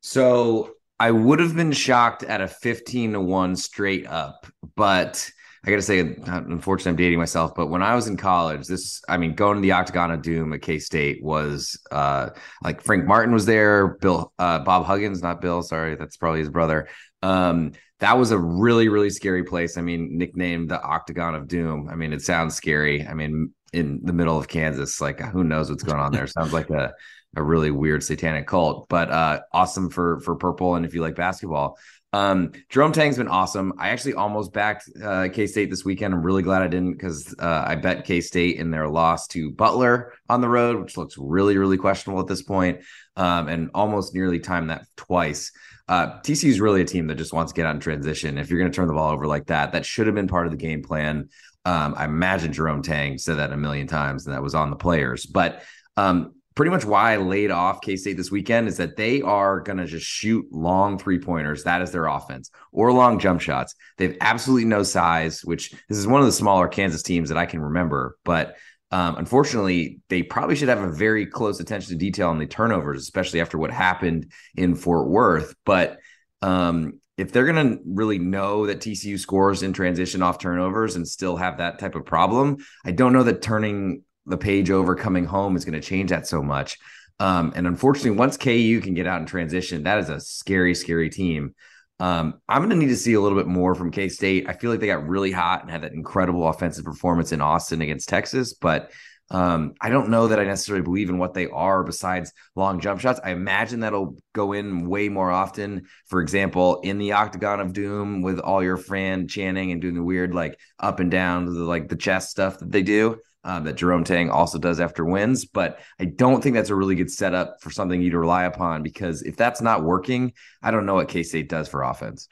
So 0.00 0.73
I 0.98 1.10
would 1.10 1.40
have 1.40 1.56
been 1.56 1.72
shocked 1.72 2.22
at 2.22 2.40
a 2.40 2.48
15 2.48 3.12
to 3.12 3.20
1 3.20 3.56
straight 3.56 4.06
up, 4.06 4.46
but 4.76 5.30
I 5.64 5.70
got 5.70 5.76
to 5.76 5.82
say, 5.82 6.00
unfortunately, 6.00 6.90
I'm 6.90 6.96
dating 6.96 7.18
myself, 7.18 7.54
but 7.56 7.68
when 7.68 7.82
I 7.82 7.94
was 7.94 8.06
in 8.06 8.18
college, 8.18 8.66
this, 8.66 9.02
I 9.08 9.16
mean, 9.16 9.34
going 9.34 9.56
to 9.56 9.62
the 9.62 9.72
Octagon 9.72 10.10
of 10.10 10.20
Doom 10.20 10.52
at 10.52 10.60
K 10.60 10.78
State 10.78 11.22
was 11.22 11.80
uh, 11.90 12.30
like 12.62 12.82
Frank 12.82 13.06
Martin 13.06 13.32
was 13.32 13.46
there, 13.46 13.96
Bill, 13.96 14.32
uh, 14.38 14.58
Bob 14.58 14.84
Huggins, 14.84 15.22
not 15.22 15.40
Bill, 15.40 15.62
sorry, 15.62 15.96
that's 15.96 16.18
probably 16.18 16.40
his 16.40 16.50
brother. 16.50 16.88
Um, 17.22 17.72
that 18.00 18.18
was 18.18 18.30
a 18.30 18.38
really, 18.38 18.88
really 18.88 19.08
scary 19.08 19.44
place. 19.44 19.78
I 19.78 19.80
mean, 19.80 20.18
nicknamed 20.18 20.68
the 20.68 20.82
Octagon 20.82 21.34
of 21.34 21.48
Doom. 21.48 21.88
I 21.90 21.94
mean, 21.94 22.12
it 22.12 22.20
sounds 22.20 22.54
scary. 22.54 23.06
I 23.06 23.14
mean, 23.14 23.54
in 23.72 24.00
the 24.02 24.12
middle 24.12 24.38
of 24.38 24.48
Kansas, 24.48 25.00
like 25.00 25.20
who 25.20 25.44
knows 25.44 25.70
what's 25.70 25.82
going 25.82 26.00
on 26.00 26.12
there? 26.12 26.26
sounds 26.26 26.52
like 26.52 26.68
a, 26.68 26.92
a 27.36 27.42
really 27.42 27.70
weird 27.70 28.02
satanic 28.02 28.46
cult, 28.46 28.88
but 28.88 29.10
uh, 29.10 29.40
awesome 29.52 29.90
for 29.90 30.20
for 30.20 30.36
purple. 30.36 30.76
And 30.76 30.84
if 30.86 30.94
you 30.94 31.00
like 31.00 31.14
basketball, 31.14 31.78
um, 32.12 32.52
Jerome 32.68 32.92
Tang's 32.92 33.18
been 33.18 33.28
awesome. 33.28 33.72
I 33.78 33.88
actually 33.88 34.14
almost 34.14 34.52
backed 34.52 34.88
uh, 35.02 35.28
K 35.32 35.46
State 35.46 35.68
this 35.68 35.84
weekend. 35.84 36.14
I'm 36.14 36.22
really 36.22 36.42
glad 36.42 36.62
I 36.62 36.68
didn't 36.68 36.92
because 36.92 37.34
uh, 37.38 37.64
I 37.66 37.74
bet 37.74 38.04
K 38.04 38.20
State 38.20 38.58
in 38.58 38.70
their 38.70 38.88
loss 38.88 39.26
to 39.28 39.50
Butler 39.50 40.12
on 40.28 40.40
the 40.40 40.48
road, 40.48 40.80
which 40.80 40.96
looks 40.96 41.16
really, 41.18 41.56
really 41.58 41.76
questionable 41.76 42.20
at 42.20 42.28
this 42.28 42.42
point, 42.42 42.82
um, 43.16 43.48
and 43.48 43.70
almost 43.74 44.14
nearly 44.14 44.38
timed 44.38 44.70
that 44.70 44.86
twice. 44.96 45.50
Uh, 45.88 46.18
is 46.26 46.60
really 46.60 46.80
a 46.80 46.84
team 46.86 47.08
that 47.08 47.16
just 47.16 47.32
wants 47.32 47.52
to 47.52 47.56
get 47.56 47.66
out 47.66 47.74
in 47.74 47.80
transition. 47.80 48.38
If 48.38 48.48
you're 48.48 48.58
going 48.58 48.70
to 48.70 48.74
turn 48.74 48.88
the 48.88 48.94
ball 48.94 49.12
over 49.12 49.26
like 49.26 49.46
that, 49.46 49.72
that 49.72 49.84
should 49.84 50.06
have 50.06 50.14
been 50.14 50.28
part 50.28 50.46
of 50.46 50.52
the 50.52 50.56
game 50.56 50.82
plan. 50.82 51.28
Um, 51.66 51.94
I 51.96 52.04
imagine 52.04 52.52
Jerome 52.52 52.82
Tang 52.82 53.18
said 53.18 53.38
that 53.38 53.52
a 53.52 53.56
million 53.56 53.86
times, 53.86 54.24
and 54.24 54.34
that 54.34 54.42
was 54.42 54.54
on 54.54 54.70
the 54.70 54.76
players. 54.76 55.26
But 55.26 55.62
um, 55.96 56.34
pretty 56.54 56.70
much 56.70 56.84
why 56.84 57.14
I 57.14 57.16
laid 57.16 57.50
off 57.50 57.80
K 57.80 57.96
State 57.96 58.16
this 58.16 58.30
weekend 58.30 58.68
is 58.68 58.76
that 58.76 58.96
they 58.96 59.22
are 59.22 59.60
going 59.60 59.78
to 59.78 59.86
just 59.86 60.06
shoot 60.06 60.46
long 60.50 60.98
three 60.98 61.18
pointers. 61.18 61.64
That 61.64 61.82
is 61.82 61.90
their 61.90 62.06
offense 62.06 62.50
or 62.72 62.92
long 62.92 63.18
jump 63.18 63.40
shots. 63.40 63.74
They 63.98 64.08
have 64.08 64.16
absolutely 64.20 64.66
no 64.66 64.82
size, 64.82 65.44
which 65.44 65.70
this 65.88 65.98
is 65.98 66.06
one 66.06 66.20
of 66.20 66.26
the 66.26 66.32
smaller 66.32 66.68
Kansas 66.68 67.02
teams 67.02 67.28
that 67.28 67.38
I 67.38 67.46
can 67.46 67.60
remember. 67.60 68.16
But 68.24 68.56
um, 68.90 69.16
unfortunately, 69.16 70.00
they 70.08 70.22
probably 70.22 70.54
should 70.54 70.68
have 70.68 70.82
a 70.82 70.92
very 70.92 71.26
close 71.26 71.58
attention 71.58 71.90
to 71.90 71.98
detail 71.98 72.28
on 72.28 72.38
the 72.38 72.46
turnovers, 72.46 73.02
especially 73.02 73.40
after 73.40 73.58
what 73.58 73.72
happened 73.72 74.30
in 74.54 74.76
Fort 74.76 75.08
Worth. 75.08 75.54
But 75.64 75.98
um, 76.42 77.00
if 77.16 77.32
they're 77.32 77.46
going 77.46 77.70
to 77.70 77.82
really 77.84 78.18
know 78.18 78.66
that 78.66 78.80
TCU 78.80 79.18
scores 79.18 79.62
in 79.62 79.72
transition 79.72 80.22
off 80.22 80.38
turnovers 80.38 80.94
and 80.94 81.08
still 81.08 81.36
have 81.36 81.58
that 81.58 81.80
type 81.80 81.96
of 81.96 82.04
problem, 82.04 82.58
I 82.84 82.92
don't 82.92 83.12
know 83.12 83.24
that 83.24 83.42
turning 83.42 84.04
the 84.26 84.38
page 84.38 84.70
over 84.70 84.94
coming 84.94 85.24
home 85.24 85.56
is 85.56 85.64
going 85.64 85.80
to 85.80 85.86
change 85.86 86.10
that 86.10 86.26
so 86.26 86.42
much. 86.42 86.78
Um, 87.20 87.52
and 87.54 87.66
unfortunately, 87.66 88.12
once 88.12 88.36
KU 88.36 88.80
can 88.82 88.94
get 88.94 89.06
out 89.06 89.20
in 89.20 89.26
transition, 89.26 89.84
that 89.84 89.98
is 89.98 90.08
a 90.08 90.20
scary, 90.20 90.74
scary 90.74 91.10
team. 91.10 91.54
Um, 92.00 92.40
I'm 92.48 92.60
going 92.60 92.70
to 92.70 92.76
need 92.76 92.88
to 92.88 92.96
see 92.96 93.14
a 93.14 93.20
little 93.20 93.38
bit 93.38 93.46
more 93.46 93.74
from 93.74 93.92
K 93.92 94.08
State. 94.08 94.48
I 94.48 94.54
feel 94.54 94.70
like 94.70 94.80
they 94.80 94.88
got 94.88 95.06
really 95.06 95.30
hot 95.30 95.62
and 95.62 95.70
had 95.70 95.82
that 95.82 95.92
incredible 95.92 96.48
offensive 96.48 96.84
performance 96.84 97.30
in 97.30 97.40
Austin 97.40 97.82
against 97.82 98.08
Texas, 98.08 98.52
but 98.52 98.90
um, 99.30 99.74
I 99.80 99.88
don't 99.88 100.10
know 100.10 100.28
that 100.28 100.38
I 100.38 100.44
necessarily 100.44 100.82
believe 100.82 101.08
in 101.08 101.18
what 101.18 101.32
they 101.32 101.46
are 101.46 101.82
besides 101.82 102.32
long 102.54 102.80
jump 102.80 103.00
shots. 103.00 103.20
I 103.24 103.30
imagine 103.30 103.80
that'll 103.80 104.16
go 104.34 104.52
in 104.52 104.86
way 104.86 105.08
more 105.08 105.30
often. 105.30 105.86
For 106.06 106.20
example, 106.20 106.80
in 106.82 106.98
the 106.98 107.12
Octagon 107.12 107.60
of 107.60 107.72
Doom 107.72 108.20
with 108.20 108.38
all 108.38 108.62
your 108.62 108.76
fan 108.76 109.26
chanting 109.26 109.72
and 109.72 109.80
doing 109.80 109.94
the 109.94 110.02
weird 110.02 110.34
like 110.34 110.58
up 110.78 111.00
and 111.00 111.10
down 111.10 111.46
the 111.46 111.52
like 111.52 111.88
the 111.88 111.96
chest 111.96 112.30
stuff 112.30 112.58
that 112.58 112.70
they 112.70 112.82
do 112.82 113.18
um, 113.44 113.64
that 113.64 113.74
Jerome 113.74 114.04
Tang 114.04 114.30
also 114.30 114.58
does 114.58 114.80
after 114.80 115.04
wins. 115.04 115.44
But 115.44 115.80
I 116.00 116.06
don't 116.06 116.42
think 116.42 116.54
that's 116.54 116.70
a 116.70 116.74
really 116.74 116.94
good 116.94 117.10
setup 117.10 117.60
for 117.60 117.70
something 117.70 118.00
you 118.00 118.10
to 118.10 118.18
rely 118.18 118.44
upon 118.44 118.82
because 118.82 119.22
if 119.22 119.36
that's 119.36 119.60
not 119.60 119.84
working, 119.84 120.32
I 120.62 120.70
don't 120.70 120.86
know 120.86 120.94
what 120.94 121.08
K 121.08 121.22
State 121.22 121.48
does 121.48 121.68
for 121.68 121.82
offense. 121.82 122.28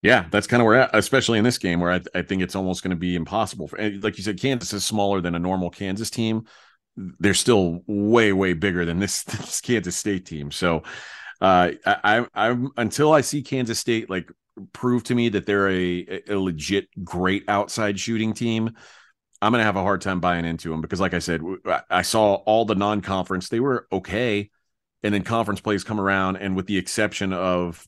Yeah, 0.00 0.26
that's 0.30 0.46
kind 0.46 0.60
of 0.60 0.66
where, 0.66 0.82
at, 0.82 0.90
especially 0.94 1.38
in 1.38 1.44
this 1.44 1.58
game, 1.58 1.80
where 1.80 1.90
I, 1.90 2.00
I 2.14 2.22
think 2.22 2.40
it's 2.40 2.54
almost 2.54 2.82
going 2.82 2.90
to 2.90 2.96
be 2.96 3.16
impossible. 3.16 3.66
For, 3.66 3.78
like 4.00 4.16
you 4.16 4.22
said, 4.22 4.40
Kansas 4.40 4.72
is 4.72 4.84
smaller 4.84 5.20
than 5.20 5.34
a 5.34 5.40
normal 5.40 5.70
Kansas 5.70 6.08
team. 6.08 6.44
They're 6.96 7.34
still 7.34 7.80
way, 7.86 8.32
way 8.32 8.52
bigger 8.52 8.84
than 8.84 9.00
this, 9.00 9.22
this 9.24 9.60
Kansas 9.60 9.96
State 9.96 10.24
team. 10.24 10.50
So, 10.52 10.84
uh, 11.40 11.72
I, 11.84 12.26
I, 12.34 12.48
am 12.48 12.70
until 12.76 13.12
I 13.12 13.20
see 13.20 13.42
Kansas 13.42 13.78
State 13.78 14.10
like 14.10 14.30
prove 14.72 15.04
to 15.04 15.14
me 15.14 15.28
that 15.30 15.46
they're 15.46 15.70
a, 15.70 16.22
a 16.28 16.36
legit 16.36 16.88
great 17.04 17.44
outside 17.48 17.98
shooting 17.98 18.32
team. 18.34 18.74
I'm 19.40 19.52
going 19.52 19.60
to 19.60 19.66
have 19.66 19.76
a 19.76 19.82
hard 19.82 20.00
time 20.00 20.20
buying 20.20 20.44
into 20.44 20.70
them 20.70 20.80
because, 20.80 21.00
like 21.00 21.14
I 21.14 21.20
said, 21.20 21.42
I 21.88 22.02
saw 22.02 22.34
all 22.34 22.64
the 22.64 22.74
non 22.74 23.00
conference, 23.00 23.48
they 23.48 23.60
were 23.60 23.86
okay. 23.92 24.50
And 25.02 25.14
then 25.14 25.22
conference 25.22 25.60
plays 25.60 25.84
come 25.84 26.00
around. 26.00 26.36
And 26.36 26.56
with 26.56 26.66
the 26.66 26.76
exception 26.76 27.32
of 27.32 27.86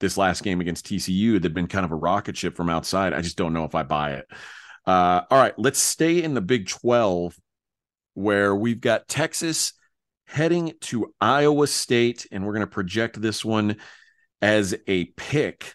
this 0.00 0.16
last 0.16 0.42
game 0.42 0.60
against 0.60 0.86
TCU, 0.86 1.40
they've 1.40 1.52
been 1.52 1.66
kind 1.66 1.84
of 1.84 1.92
a 1.92 1.96
rocket 1.96 2.36
ship 2.36 2.56
from 2.56 2.70
outside. 2.70 3.12
I 3.12 3.20
just 3.20 3.36
don't 3.36 3.52
know 3.52 3.64
if 3.64 3.74
I 3.74 3.82
buy 3.82 4.12
it. 4.12 4.26
Uh, 4.86 5.22
all 5.30 5.38
right, 5.38 5.58
let's 5.58 5.80
stay 5.80 6.22
in 6.22 6.34
the 6.34 6.40
Big 6.40 6.68
12 6.68 7.36
where 8.14 8.54
we've 8.54 8.80
got 8.80 9.08
Texas 9.08 9.74
heading 10.26 10.72
to 10.80 11.12
Iowa 11.20 11.66
State. 11.66 12.26
And 12.32 12.46
we're 12.46 12.54
going 12.54 12.60
to 12.60 12.66
project 12.66 13.20
this 13.20 13.44
one 13.44 13.76
as 14.40 14.74
a 14.86 15.04
pick. 15.16 15.74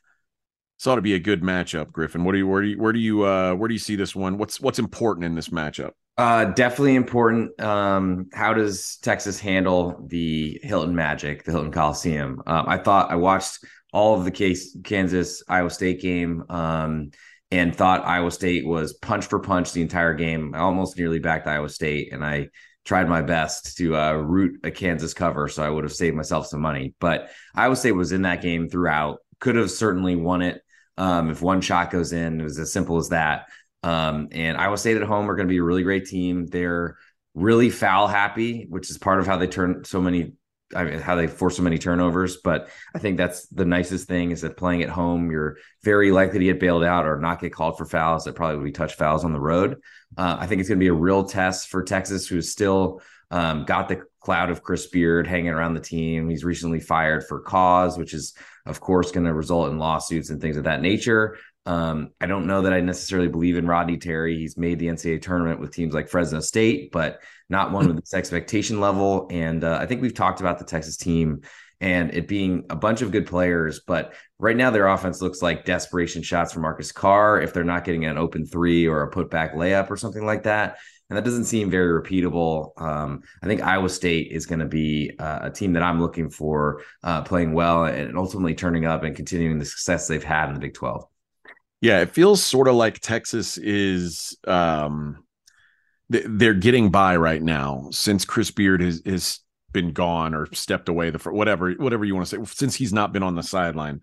This 0.82 0.88
ought 0.88 0.96
to 0.96 1.02
be 1.04 1.14
a 1.14 1.20
good 1.20 1.44
matchup, 1.44 1.92
Griffin. 1.92 2.24
What 2.24 2.32
do 2.32 2.40
you 2.40 2.48
where 2.48 2.64
do 2.64 2.70
you 2.70 2.80
where 2.80 2.92
do 2.92 2.98
you 2.98 3.22
uh 3.22 3.54
where 3.54 3.68
do 3.68 3.76
you 3.76 3.80
see 3.80 3.96
this 3.96 4.16
one? 4.16 4.40
What's 4.40 4.60
what's 4.60 4.80
important 4.80 5.26
in 5.26 5.36
this 5.36 5.50
matchup? 5.50 5.92
Uh 6.18 6.46
definitely 6.46 6.96
important. 6.96 7.62
Um, 7.62 8.30
how 8.34 8.56
does 8.56 8.98
Texas 9.04 9.40
handle 9.40 10.04
the 10.08 10.60
Hilton 10.64 10.96
Magic, 10.96 11.44
the 11.44 11.52
Hilton 11.52 11.72
Coliseum? 11.72 12.42
Um, 12.48 12.66
I 12.68 12.80
thought 12.80 13.12
I 13.12 13.16
watched 13.16 13.60
all 13.94 14.18
of 14.18 14.26
the 14.26 14.32
case 14.32 14.76
Kansas 14.84 15.44
Iowa 15.48 15.70
State 15.70 16.02
game. 16.02 16.46
Um, 16.50 17.12
and 17.52 17.76
thought 17.76 18.04
Iowa 18.04 18.32
State 18.32 18.66
was 18.66 18.94
punch 18.94 19.28
for 19.28 19.38
punch 19.38 19.74
the 19.74 19.84
entire 19.84 20.16
game. 20.16 20.56
I 20.56 20.62
almost 20.62 20.98
nearly 20.98 21.20
backed 21.20 21.46
Iowa 21.46 21.70
State, 21.70 22.12
and 22.12 22.26
I 22.26 22.48
tried 22.86 23.08
my 23.08 23.22
best 23.22 23.78
to 23.78 23.96
uh, 23.96 24.14
root 24.14 24.62
a 24.64 24.72
Kansas 24.72 25.14
cover, 25.14 25.48
so 25.48 25.62
I 25.62 25.70
would 25.70 25.84
have 25.84 25.94
saved 25.94 26.16
myself 26.16 26.48
some 26.48 26.62
money. 26.62 26.96
But 27.00 27.30
Iowa 27.54 27.76
State 27.76 27.92
was 27.92 28.14
in 28.14 28.24
that 28.24 28.42
game 28.42 28.68
throughout. 28.68 29.20
Could 29.40 29.58
have 29.58 29.70
certainly 29.70 30.16
won 30.16 30.42
it 30.42 30.62
um, 30.98 31.30
if 31.30 31.42
one 31.42 31.62
shot 31.62 31.92
goes 31.92 32.14
in. 32.14 32.40
It 32.40 32.44
was 32.44 32.60
as 32.60 32.72
simple 32.72 32.98
as 32.98 33.10
that. 33.10 33.48
Um, 33.84 34.30
and 34.32 34.58
Iowa 34.58 34.78
State 34.78 34.98
at 34.98 35.04
home 35.04 35.30
are 35.30 35.36
going 35.36 35.48
to 35.48 35.52
be 35.52 35.58
a 35.58 35.64
really 35.64 35.84
great 35.84 36.06
team. 36.06 36.46
They're 36.46 36.98
really 37.34 37.70
foul 37.70 38.08
happy, 38.08 38.66
which 38.70 38.90
is 38.90 38.98
part 38.98 39.20
of 39.20 39.26
how 39.26 39.38
they 39.38 39.48
turn 39.48 39.84
so 39.86 40.02
many 40.02 40.34
I 40.76 40.84
mean, 40.86 41.00
how 41.00 41.16
they 41.16 41.28
force 41.28 41.58
so 41.58 41.64
many 41.64 41.78
turnovers. 41.78 42.38
But 42.38 42.70
I 42.96 43.00
think 43.00 43.18
that's 43.18 43.48
the 43.48 43.66
nicest 43.66 44.08
thing 44.08 44.32
is 44.32 44.42
that 44.42 44.58
playing 44.58 44.84
at 44.84 44.90
home, 44.90 45.32
you're 45.32 45.58
very 45.84 46.12
likely 46.12 46.40
to 46.40 46.46
get 46.46 46.60
bailed 46.60 46.84
out 46.84 47.06
or 47.06 47.20
not 47.20 47.42
get 47.42 47.54
called 47.54 47.78
for 47.78 47.86
fouls. 47.86 48.26
That 48.26 48.36
probably 48.36 48.58
would 48.58 48.66
be 48.66 48.72
touch 48.72 48.96
fouls 48.96 49.26
on 49.26 49.34
the 49.34 49.40
road. 49.40 49.82
Uh, 50.18 50.38
I 50.40 50.48
think 50.48 50.60
it's 50.60 50.70
going 50.70 50.80
to 50.80 50.84
be 50.84 50.88
a 50.88 50.94
real 50.94 51.24
test 51.26 51.70
for 51.70 51.84
Texas, 51.84 52.28
who's 52.28 52.52
still 52.52 53.02
um, 53.32 53.66
got 53.66 53.88
the 53.88 54.04
cloud 54.20 54.52
of 54.52 54.62
Chris 54.62 54.88
Beard 54.88 55.26
hanging 55.26 55.52
around 55.52 55.74
the 55.74 55.80
team. 55.80 56.30
He's 56.30 56.44
recently 56.44 56.80
fired 56.80 57.26
for 57.28 57.40
cause, 57.40 57.98
which 57.98 58.14
is, 58.14 58.34
of 58.66 58.80
course, 58.80 59.12
going 59.12 59.26
to 59.26 59.34
result 59.34 59.72
in 59.72 59.80
lawsuits 59.80 60.30
and 60.30 60.40
things 60.40 60.58
of 60.58 60.66
that 60.66 60.82
nature. 60.82 61.38
Um, 61.66 62.12
I 62.20 62.26
don't 62.26 62.48
know 62.48 62.64
that 62.64 62.74
I 62.74 62.82
necessarily 62.82 63.28
believe 63.28 63.56
in 63.56 63.68
Rodney 63.68 63.98
Terry. 63.98 64.38
He's 64.38 64.58
made 64.58 64.80
the 64.80 64.88
NCAA 64.88 65.22
tournament 65.22 65.60
with 65.60 65.74
teams 65.74 65.94
like 65.94 66.10
Fresno 66.10 66.40
State, 66.40 66.92
but 66.92 67.22
not 67.50 67.72
one 67.72 67.88
with 67.88 68.00
this 68.00 68.14
expectation 68.14 68.80
level. 68.80 69.28
And 69.32 69.64
uh, 69.64 69.78
I 69.80 69.86
think 69.86 70.02
we've 70.02 70.14
talked 70.14 70.40
about 70.40 70.60
the 70.60 70.66
Texas 70.66 70.98
team 70.98 71.42
and 71.80 72.14
it 72.14 72.28
being 72.28 72.66
a 72.70 72.76
bunch 72.76 73.02
of 73.02 73.12
good 73.12 73.26
players, 73.26 73.80
but 73.80 74.14
right 74.38 74.56
now 74.56 74.70
their 74.70 74.88
offense 74.88 75.20
looks 75.20 75.42
like 75.42 75.66
desperation 75.66 76.22
shots 76.22 76.54
from 76.54 76.62
Marcus 76.62 76.92
Carr 76.92 77.42
if 77.42 77.54
they're 77.54 77.64
not 77.64 77.86
getting 77.86 78.06
an 78.06 78.20
open 78.20 78.46
three 78.46 78.88
or 78.88 79.02
a 79.02 79.12
putback 79.12 79.56
layup 79.56 79.90
or 79.90 79.98
something 79.98 80.26
like 80.26 80.44
that. 80.44 80.78
And 81.12 81.18
that 81.18 81.26
doesn't 81.26 81.44
seem 81.44 81.70
very 81.70 82.02
repeatable. 82.02 82.72
Um, 82.82 83.24
I 83.44 83.46
think 83.46 83.62
Iowa 83.62 83.90
State 83.90 84.32
is 84.32 84.46
going 84.46 84.60
to 84.60 84.66
be 84.66 85.12
uh, 85.20 85.40
a 85.42 85.52
team 85.52 85.74
that 85.74 85.84
I'm 85.84 86.00
looking 86.00 86.30
for 86.30 86.84
uh, 87.04 87.22
playing 87.24 87.52
well 87.52 87.84
and 87.84 88.18
ultimately 88.18 88.56
turning 88.56 88.86
up 88.86 89.04
and 89.04 89.14
continuing 89.14 89.60
the 89.60 89.66
success 89.66 90.08
they've 90.08 90.24
had 90.24 90.48
in 90.48 90.54
the 90.54 90.62
Big 90.62 90.74
12. 90.74 91.04
Yeah, 91.82 92.00
it 92.00 92.12
feels 92.12 92.42
sort 92.42 92.70
of 92.70 92.76
like 92.76 93.00
Texas 93.00 93.58
is 93.58 94.38
um 94.48 95.26
they're 96.10 96.54
getting 96.54 96.92
by 96.92 97.18
right 97.18 97.44
now 97.44 97.90
since 97.92 98.24
Chris 98.24 98.50
Beard 98.50 98.80
has, 98.80 99.02
has 99.06 99.40
been 99.74 99.92
gone 99.92 100.34
or 100.34 100.48
stepped 100.54 100.88
away 100.88 101.10
the 101.10 101.20
whatever 101.30 101.74
whatever 101.74 102.06
you 102.06 102.16
want 102.16 102.26
to 102.26 102.38
say 102.38 102.54
since 102.54 102.74
he's 102.74 102.94
not 102.94 103.12
been 103.12 103.24
on 103.24 103.36
the 103.36 103.44
sideline. 103.44 104.00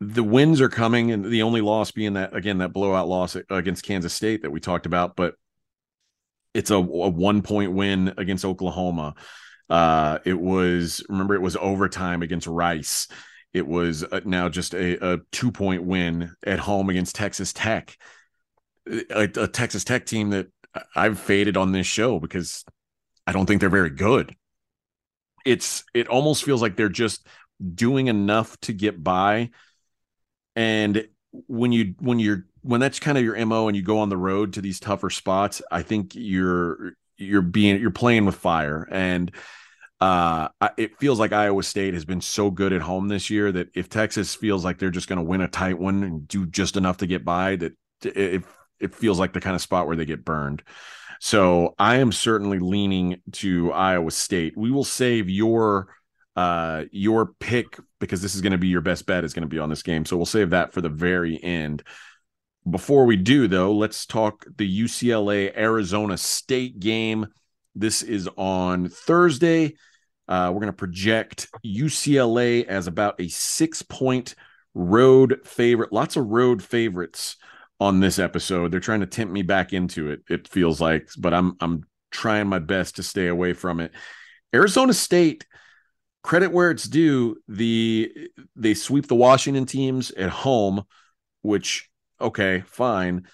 The 0.00 0.22
wins 0.22 0.60
are 0.60 0.68
coming, 0.68 1.12
and 1.12 1.24
the 1.24 1.44
only 1.44 1.62
loss 1.62 1.92
being 1.92 2.12
that 2.12 2.36
again 2.36 2.58
that 2.58 2.74
blowout 2.74 3.08
loss 3.08 3.38
against 3.48 3.84
Kansas 3.84 4.12
State 4.12 4.42
that 4.42 4.50
we 4.50 4.60
talked 4.60 4.84
about, 4.84 5.16
but 5.16 5.36
it's 6.56 6.70
a, 6.70 6.76
a 6.76 6.80
one 6.80 7.42
point 7.42 7.72
win 7.72 8.14
against 8.16 8.44
Oklahoma. 8.44 9.14
Uh, 9.68 10.18
it 10.24 10.40
was 10.40 11.04
remember 11.08 11.34
it 11.34 11.42
was 11.42 11.56
overtime 11.56 12.22
against 12.22 12.46
Rice. 12.46 13.08
It 13.52 13.66
was 13.66 14.04
uh, 14.04 14.20
now 14.24 14.48
just 14.48 14.74
a, 14.74 15.14
a 15.14 15.18
two 15.32 15.52
point 15.52 15.84
win 15.84 16.32
at 16.44 16.58
home 16.58 16.88
against 16.88 17.14
Texas 17.14 17.52
Tech, 17.52 17.96
a, 18.88 19.28
a, 19.36 19.48
Texas 19.48 19.84
Tech 19.84 20.06
team 20.06 20.30
that 20.30 20.46
I've 20.94 21.18
faded 21.18 21.58
on 21.58 21.72
this 21.72 21.86
show 21.86 22.20
because 22.20 22.64
I 23.26 23.32
don't 23.32 23.44
think 23.44 23.60
they're 23.60 23.68
very 23.68 23.90
good. 23.90 24.34
It's 25.44 25.84
it 25.92 26.08
almost 26.08 26.42
feels 26.42 26.62
like 26.62 26.76
they're 26.76 26.88
just 26.88 27.26
doing 27.74 28.06
enough 28.06 28.58
to 28.60 28.72
get 28.72 29.02
by, 29.02 29.50
and 30.54 31.06
when 31.48 31.72
you 31.72 31.94
when 31.98 32.18
you're 32.18 32.46
when 32.66 32.80
that's 32.80 32.98
kind 32.98 33.16
of 33.16 33.24
your 33.24 33.44
mo 33.46 33.68
and 33.68 33.76
you 33.76 33.82
go 33.82 33.98
on 33.98 34.08
the 34.08 34.16
road 34.16 34.54
to 34.54 34.60
these 34.60 34.80
tougher 34.80 35.10
spots, 35.10 35.62
I 35.70 35.82
think 35.82 36.12
you're 36.14 36.94
you're 37.16 37.42
being 37.42 37.80
you're 37.80 37.90
playing 37.90 38.26
with 38.26 38.34
fire 38.34 38.86
and 38.90 39.30
uh, 40.00 40.48
it 40.76 40.98
feels 40.98 41.18
like 41.18 41.32
Iowa 41.32 41.62
State 41.62 41.94
has 41.94 42.04
been 42.04 42.20
so 42.20 42.50
good 42.50 42.72
at 42.72 42.82
home 42.82 43.08
this 43.08 43.30
year 43.30 43.50
that 43.52 43.68
if 43.74 43.88
Texas 43.88 44.34
feels 44.34 44.64
like 44.64 44.78
they're 44.78 44.90
just 44.90 45.08
going 45.08 45.18
to 45.18 45.24
win 45.24 45.40
a 45.40 45.48
tight 45.48 45.78
one 45.78 46.02
and 46.02 46.28
do 46.28 46.44
just 46.44 46.76
enough 46.76 46.98
to 46.98 47.06
get 47.06 47.24
by, 47.24 47.56
that 47.56 47.72
it 48.02 48.44
it 48.78 48.94
feels 48.94 49.18
like 49.18 49.32
the 49.32 49.40
kind 49.40 49.56
of 49.56 49.62
spot 49.62 49.86
where 49.86 49.96
they 49.96 50.04
get 50.04 50.24
burned. 50.24 50.62
So 51.18 51.74
I 51.78 51.96
am 51.96 52.12
certainly 52.12 52.58
leaning 52.58 53.22
to 53.32 53.72
Iowa 53.72 54.10
State. 54.10 54.54
We 54.54 54.70
will 54.70 54.84
save 54.84 55.30
your 55.30 55.88
uh 56.36 56.84
your 56.92 57.30
pick 57.40 57.78
because 57.98 58.20
this 58.20 58.34
is 58.34 58.42
going 58.42 58.52
to 58.52 58.58
be 58.58 58.68
your 58.68 58.82
best 58.82 59.06
bet 59.06 59.24
is 59.24 59.32
going 59.32 59.48
to 59.48 59.48
be 59.48 59.58
on 59.58 59.70
this 59.70 59.82
game. 59.82 60.04
So 60.04 60.18
we'll 60.18 60.26
save 60.26 60.50
that 60.50 60.74
for 60.74 60.82
the 60.82 60.90
very 60.90 61.42
end. 61.42 61.82
Before 62.68 63.04
we 63.04 63.16
do 63.16 63.46
though, 63.46 63.72
let's 63.72 64.06
talk 64.06 64.44
the 64.56 64.82
UCLA 64.82 65.56
Arizona 65.56 66.16
State 66.16 66.80
game. 66.80 67.28
This 67.76 68.02
is 68.02 68.28
on 68.36 68.88
Thursday. 68.88 69.76
Uh, 70.26 70.50
we're 70.52 70.60
going 70.60 70.72
to 70.72 70.76
project 70.76 71.46
UCLA 71.64 72.66
as 72.66 72.88
about 72.88 73.20
a 73.20 73.28
six 73.28 73.82
point 73.82 74.34
road 74.74 75.38
favorite. 75.44 75.92
Lots 75.92 76.16
of 76.16 76.26
road 76.26 76.60
favorites 76.60 77.36
on 77.78 78.00
this 78.00 78.18
episode. 78.18 78.72
They're 78.72 78.80
trying 78.80 79.00
to 79.00 79.06
tempt 79.06 79.32
me 79.32 79.42
back 79.42 79.72
into 79.72 80.10
it. 80.10 80.22
It 80.28 80.48
feels 80.48 80.80
like, 80.80 81.08
but 81.16 81.32
I'm 81.32 81.56
I'm 81.60 81.84
trying 82.10 82.48
my 82.48 82.58
best 82.58 82.96
to 82.96 83.04
stay 83.04 83.28
away 83.28 83.52
from 83.52 83.78
it. 83.78 83.92
Arizona 84.52 84.92
State, 84.92 85.46
credit 86.24 86.50
where 86.50 86.72
it's 86.72 86.88
due. 86.88 87.36
The 87.46 88.30
they 88.56 88.74
sweep 88.74 89.06
the 89.06 89.14
Washington 89.14 89.66
teams 89.66 90.10
at 90.10 90.30
home, 90.30 90.82
which 91.42 91.88
okay, 92.20 92.62
fine 92.66 93.26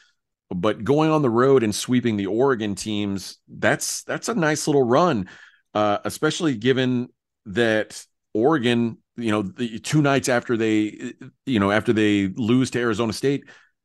but 0.54 0.84
going 0.84 1.10
on 1.10 1.22
the 1.22 1.30
road 1.30 1.62
and 1.62 1.74
sweeping 1.74 2.16
the 2.16 2.26
Oregon 2.26 2.74
teams, 2.74 3.38
that's 3.48 4.02
that's 4.04 4.28
a 4.28 4.34
nice 4.34 4.66
little 4.66 4.82
run, 4.82 5.28
uh, 5.74 5.98
especially 6.04 6.54
given 6.54 7.08
that 7.46 8.04
Oregon, 8.34 8.98
you 9.16 9.30
know, 9.30 9.42
the 9.42 9.78
two 9.78 10.02
nights 10.02 10.28
after 10.28 10.56
they, 10.56 11.14
you 11.46 11.60
know, 11.60 11.70
after 11.70 11.92
they 11.92 12.28
lose 12.28 12.70
to 12.72 12.80
Arizona 12.80 13.12
State, 13.12 13.44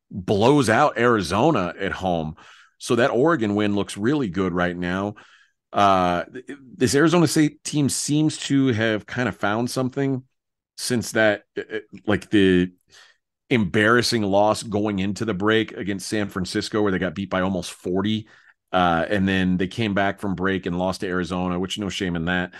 blows 0.09 0.69
out 0.69 0.97
Arizona 0.97 1.73
at 1.79 1.91
home. 1.91 2.35
So 2.79 2.95
that 2.95 3.11
Oregon 3.11 3.55
win 3.55 3.75
looks 3.75 3.97
really 3.97 4.29
good 4.29 4.53
right 4.53 4.77
now. 4.77 5.15
Uh, 5.73 6.23
this 6.75 6.95
Arizona 6.95 7.27
State 7.27 7.63
team 7.63 7.89
seems 7.89 8.37
to 8.37 8.67
have 8.67 9.05
kind 9.05 9.27
of 9.27 9.35
found 9.35 9.69
something 9.69 10.23
since 10.77 11.11
that, 11.13 11.43
uh, 11.57 11.61
uh, 11.77 11.79
like 12.05 12.29
the 12.29 12.71
embarrassing 13.49 14.23
loss 14.23 14.63
going 14.63 14.99
into 14.99 15.25
the 15.25 15.33
break 15.33 15.71
against 15.71 16.07
San 16.07 16.27
Francisco, 16.29 16.81
where 16.81 16.91
they 16.91 16.99
got 16.99 17.15
beat 17.15 17.29
by 17.29 17.41
almost 17.41 17.71
40. 17.71 18.27
Uh, 18.71 19.05
and 19.09 19.27
then 19.27 19.57
they 19.57 19.67
came 19.67 19.93
back 19.93 20.19
from 20.19 20.35
break 20.35 20.65
and 20.65 20.77
lost 20.77 21.01
to 21.01 21.07
Arizona, 21.07 21.59
which 21.59 21.79
no 21.79 21.89
shame 21.89 22.15
in 22.15 22.25
that. 22.25 22.53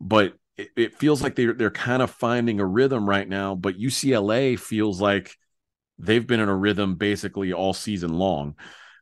But 0.00 0.34
it, 0.56 0.70
it 0.76 0.94
feels 0.94 1.22
like 1.22 1.34
they're 1.34 1.52
they're 1.52 1.70
kind 1.70 2.02
of 2.02 2.10
finding 2.10 2.60
a 2.60 2.66
rhythm 2.66 3.08
right 3.08 3.28
now. 3.28 3.54
But 3.54 3.78
UCLA 3.78 4.58
feels 4.58 5.00
like 5.00 5.34
they've 5.98 6.26
been 6.26 6.40
in 6.40 6.48
a 6.48 6.56
rhythm 6.56 6.94
basically 6.96 7.52
all 7.52 7.74
season 7.74 8.14
long. 8.14 8.56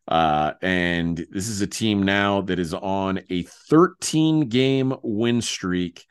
Uh, 0.09 0.54
and 0.62 1.18
this 1.30 1.49
is 1.49 1.61
a 1.61 1.66
team 1.66 2.02
now 2.02 2.40
that 2.40 2.59
is 2.59 2.73
on 2.73 3.21
a 3.28 3.42
13 3.42 4.49
game 4.49 4.95
win 5.02 5.42
streak. 5.42 6.07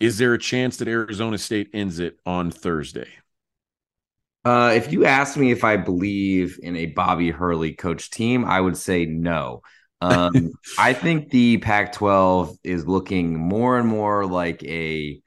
Is 0.00 0.18
there 0.18 0.34
a 0.34 0.38
chance 0.38 0.78
that 0.78 0.88
Arizona 0.88 1.38
State 1.38 1.70
ends 1.72 2.00
it 2.00 2.18
on 2.26 2.50
Thursday? 2.50 3.08
Uh, 4.44 4.72
if 4.74 4.92
you 4.92 5.04
ask 5.04 5.36
me 5.36 5.50
if 5.50 5.64
I 5.64 5.76
believe 5.76 6.58
in 6.62 6.76
a 6.76 6.86
Bobby 6.86 7.30
Hurley 7.30 7.72
coach 7.72 8.10
team, 8.10 8.44
I 8.44 8.60
would 8.60 8.76
say 8.76 9.04
no. 9.04 9.62
Um, 10.00 10.52
I 10.78 10.94
think 10.94 11.30
the 11.30 11.58
Pac 11.58 11.92
12 11.92 12.56
is 12.64 12.86
looking 12.86 13.38
more 13.38 13.78
and 13.78 13.86
more 13.86 14.24
like 14.24 14.62
a 14.64 15.20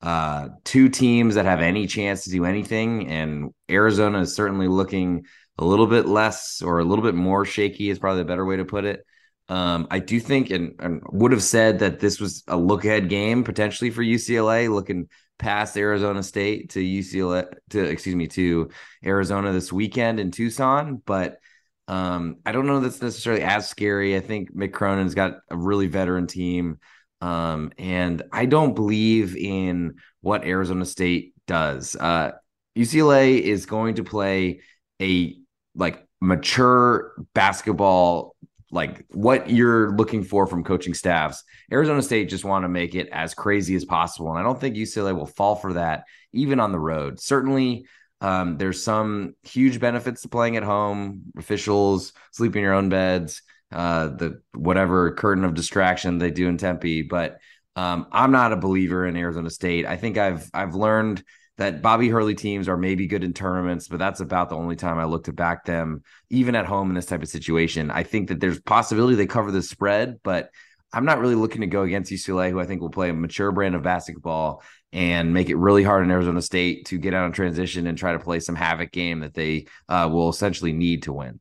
uh, 0.00 0.48
two 0.64 0.88
teams 0.88 1.34
that 1.34 1.46
have 1.46 1.60
any 1.60 1.86
chance 1.86 2.24
to 2.24 2.30
do 2.30 2.44
anything. 2.44 3.08
And 3.08 3.52
Arizona 3.70 4.20
is 4.20 4.34
certainly 4.34 4.68
looking 4.68 5.24
a 5.58 5.64
little 5.64 5.86
bit 5.86 6.06
less 6.06 6.62
or 6.62 6.78
a 6.78 6.84
little 6.84 7.04
bit 7.04 7.14
more 7.14 7.44
shaky, 7.44 7.90
is 7.90 7.98
probably 7.98 8.22
a 8.22 8.26
better 8.26 8.44
way 8.44 8.56
to 8.56 8.64
put 8.64 8.84
it. 8.84 9.04
Um, 9.48 9.88
I 9.90 9.98
do 9.98 10.20
think 10.20 10.50
and, 10.50 10.74
and 10.78 11.02
would 11.10 11.32
have 11.32 11.42
said 11.42 11.80
that 11.80 12.00
this 12.00 12.18
was 12.18 12.44
a 12.48 12.56
look 12.56 12.84
ahead 12.84 13.10
game 13.10 13.44
potentially 13.44 13.90
for 13.90 14.02
UCLA, 14.02 14.72
looking 14.72 15.08
past 15.38 15.76
Arizona 15.76 16.22
State 16.22 16.70
to 16.70 16.80
UCLA 16.80 17.52
to 17.70 17.82
excuse 17.82 18.14
me 18.14 18.28
to 18.28 18.70
Arizona 19.04 19.52
this 19.52 19.72
weekend 19.72 20.20
in 20.20 20.30
Tucson, 20.30 21.02
but 21.04 21.38
um, 21.86 22.36
I 22.46 22.52
don't 22.52 22.66
know 22.66 22.80
that's 22.80 23.02
necessarily 23.02 23.42
as 23.42 23.68
scary. 23.68 24.16
I 24.16 24.20
think 24.20 24.54
Mick 24.54 24.72
Cronin's 24.72 25.14
got 25.14 25.38
a 25.50 25.56
really 25.56 25.86
veteran 25.86 26.26
team. 26.26 26.78
Um, 27.20 27.72
and 27.78 28.22
I 28.32 28.46
don't 28.46 28.74
believe 28.74 29.36
in 29.36 29.96
what 30.20 30.44
Arizona 30.44 30.84
State 30.84 31.34
does. 31.46 31.96
Uh, 31.96 32.32
UCLA 32.76 33.40
is 33.40 33.66
going 33.66 33.96
to 33.96 34.04
play 34.04 34.60
a 35.00 35.36
like 35.74 36.06
mature 36.20 37.12
basketball 37.34 38.34
like 38.74 39.06
what 39.12 39.48
you're 39.48 39.96
looking 39.96 40.24
for 40.24 40.46
from 40.46 40.64
coaching 40.64 40.94
staffs. 40.94 41.44
Arizona 41.72 42.02
State 42.02 42.28
just 42.28 42.44
want 42.44 42.64
to 42.64 42.68
make 42.68 42.94
it 42.94 43.08
as 43.12 43.32
crazy 43.34 43.74
as 43.76 43.84
possible. 43.86 44.30
And 44.30 44.38
I 44.38 44.42
don't 44.42 44.60
think 44.60 44.76
UCLA 44.76 45.14
will 45.16 45.26
fall 45.38 45.56
for 45.56 45.74
that, 45.74 46.04
even 46.32 46.60
on 46.60 46.72
the 46.72 46.78
road. 46.92 47.20
Certainly, 47.20 47.86
um, 48.20 48.58
there's 48.58 48.82
some 48.82 49.34
huge 49.42 49.78
benefits 49.80 50.22
to 50.22 50.28
playing 50.28 50.56
at 50.56 50.62
home, 50.64 51.22
officials, 51.38 52.12
sleep 52.32 52.56
in 52.56 52.62
your 52.62 52.74
own 52.74 52.88
beds. 52.88 53.42
uh, 53.72 54.08
the 54.08 54.40
whatever 54.54 55.12
curtain 55.14 55.44
of 55.44 55.54
distraction 55.54 56.18
they 56.18 56.30
do 56.30 56.48
in 56.48 56.56
Tempe. 56.58 57.02
But 57.02 57.38
um, 57.76 58.06
I'm 58.12 58.30
not 58.30 58.52
a 58.52 58.56
believer 58.56 59.06
in 59.06 59.16
Arizona 59.16 59.50
State. 59.50 59.84
I 59.86 59.96
think 59.96 60.16
I've 60.16 60.48
I've 60.54 60.74
learned 60.74 61.24
that 61.56 61.82
Bobby 61.82 62.08
Hurley 62.08 62.34
teams 62.34 62.68
are 62.68 62.76
maybe 62.76 63.06
good 63.06 63.22
in 63.22 63.32
tournaments, 63.32 63.86
but 63.88 63.98
that's 63.98 64.20
about 64.20 64.48
the 64.48 64.56
only 64.56 64.76
time 64.76 64.98
I 64.98 65.04
look 65.04 65.24
to 65.24 65.32
back 65.32 65.64
them, 65.64 66.02
even 66.30 66.56
at 66.56 66.66
home 66.66 66.88
in 66.88 66.94
this 66.94 67.06
type 67.06 67.22
of 67.22 67.28
situation. 67.28 67.90
I 67.90 68.02
think 68.02 68.28
that 68.28 68.40
there's 68.40 68.60
possibility 68.60 69.14
they 69.14 69.26
cover 69.26 69.52
the 69.52 69.62
spread, 69.62 70.18
but 70.24 70.50
I'm 70.92 71.04
not 71.04 71.20
really 71.20 71.34
looking 71.34 71.60
to 71.60 71.66
go 71.66 71.82
against 71.82 72.12
UCLA, 72.12 72.50
who 72.50 72.60
I 72.60 72.66
think 72.66 72.80
will 72.80 72.90
play 72.90 73.10
a 73.10 73.14
mature 73.14 73.52
brand 73.52 73.74
of 73.74 73.82
basketball 73.82 74.62
and 74.92 75.34
make 75.34 75.48
it 75.48 75.56
really 75.56 75.82
hard 75.82 76.04
in 76.04 76.10
Arizona 76.10 76.40
State 76.40 76.86
to 76.86 76.98
get 76.98 77.14
out 77.14 77.26
of 77.26 77.32
transition 77.32 77.86
and 77.86 77.98
try 77.98 78.12
to 78.12 78.18
play 78.20 78.38
some 78.38 78.54
havoc 78.54 78.92
game 78.92 79.20
that 79.20 79.34
they 79.34 79.66
uh, 79.88 80.08
will 80.10 80.28
essentially 80.28 80.72
need 80.72 81.02
to 81.04 81.12
win. 81.12 81.40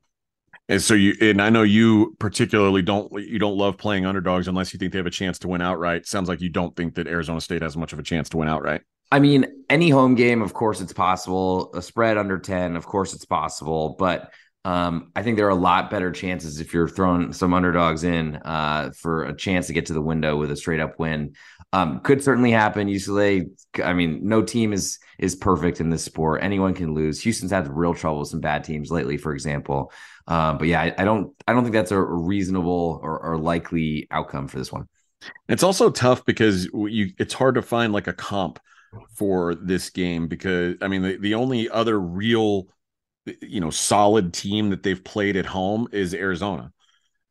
And 0.69 0.81
so 0.81 0.93
you 0.93 1.13
and 1.19 1.41
I 1.41 1.49
know 1.49 1.63
you 1.63 2.15
particularly 2.19 2.81
don't 2.81 3.11
you 3.21 3.37
don't 3.37 3.57
love 3.57 3.77
playing 3.77 4.05
underdogs 4.05 4.47
unless 4.47 4.73
you 4.73 4.79
think 4.79 4.93
they 4.93 4.97
have 4.97 5.05
a 5.05 5.11
chance 5.11 5.37
to 5.39 5.47
win 5.47 5.61
outright. 5.61 6.07
Sounds 6.07 6.29
like 6.29 6.39
you 6.39 6.49
don't 6.49 6.75
think 6.75 6.95
that 6.95 7.05
Arizona 7.05 7.41
State 7.41 7.61
has 7.61 7.75
much 7.75 7.93
of 7.93 7.99
a 7.99 8.03
chance 8.03 8.29
to 8.29 8.37
win 8.37 8.47
outright. 8.47 8.81
I 9.13 9.19
mean, 9.19 9.45
any 9.69 9.91
home 9.91 10.15
game, 10.15 10.41
of 10.41 10.55
course, 10.55 10.81
it's 10.81 10.91
possible. 10.91 11.69
A 11.75 11.83
spread 11.83 12.17
under 12.17 12.39
10, 12.39 12.75
of 12.75 12.87
course, 12.87 13.13
it's 13.13 13.25
possible. 13.25 13.95
But 13.99 14.33
um, 14.65 15.11
I 15.15 15.21
think 15.21 15.37
there 15.37 15.45
are 15.45 15.51
a 15.51 15.55
lot 15.55 15.91
better 15.91 16.11
chances 16.11 16.59
if 16.59 16.73
you're 16.73 16.87
throwing 16.87 17.31
some 17.31 17.53
underdogs 17.53 18.03
in 18.03 18.37
uh, 18.37 18.89
for 18.97 19.25
a 19.25 19.35
chance 19.37 19.67
to 19.67 19.73
get 19.73 19.85
to 19.85 19.93
the 19.93 20.01
window 20.01 20.35
with 20.35 20.49
a 20.49 20.55
straight 20.55 20.79
up 20.79 20.97
win. 20.97 21.35
Um, 21.73 21.99
could 21.99 22.23
certainly 22.23 22.49
happen. 22.49 22.87
UCLA, 22.87 23.51
I 23.83 23.93
mean, 23.93 24.27
no 24.27 24.41
team 24.41 24.73
is 24.73 24.97
is 25.19 25.35
perfect 25.35 25.79
in 25.79 25.91
this 25.91 26.03
sport. 26.03 26.41
Anyone 26.41 26.73
can 26.73 26.95
lose. 26.95 27.21
Houston's 27.21 27.51
had 27.51 27.67
real 27.67 27.93
trouble 27.93 28.21
with 28.21 28.29
some 28.29 28.39
bad 28.39 28.63
teams 28.63 28.89
lately, 28.89 29.17
for 29.17 29.31
example. 29.35 29.91
Um, 30.25 30.57
but 30.57 30.67
yeah, 30.67 30.81
I, 30.81 30.95
I, 30.97 31.03
don't 31.05 31.35
I 31.47 31.53
don't 31.53 31.61
think 31.61 31.75
that's 31.75 31.91
a 31.91 32.01
reasonable 32.01 32.99
or, 33.03 33.19
or 33.19 33.37
likely 33.37 34.07
outcome 34.09 34.47
for 34.47 34.57
this 34.57 34.71
one. 34.71 34.87
It's 35.47 35.61
also 35.61 35.91
tough 35.91 36.25
because 36.25 36.65
you 36.73 37.11
it's 37.19 37.35
hard 37.35 37.55
to 37.55 37.61
find 37.61 37.93
like 37.93 38.07
a 38.07 38.13
comp 38.13 38.59
for 39.15 39.55
this 39.55 39.89
game 39.89 40.27
because 40.27 40.75
I 40.81 40.87
mean 40.87 41.01
the, 41.01 41.17
the 41.17 41.35
only 41.35 41.69
other 41.69 41.99
real 41.99 42.67
you 43.41 43.61
know 43.61 43.69
solid 43.69 44.33
team 44.33 44.69
that 44.69 44.83
they've 44.83 45.03
played 45.03 45.35
at 45.37 45.45
home 45.45 45.87
is 45.91 46.13
Arizona. 46.13 46.71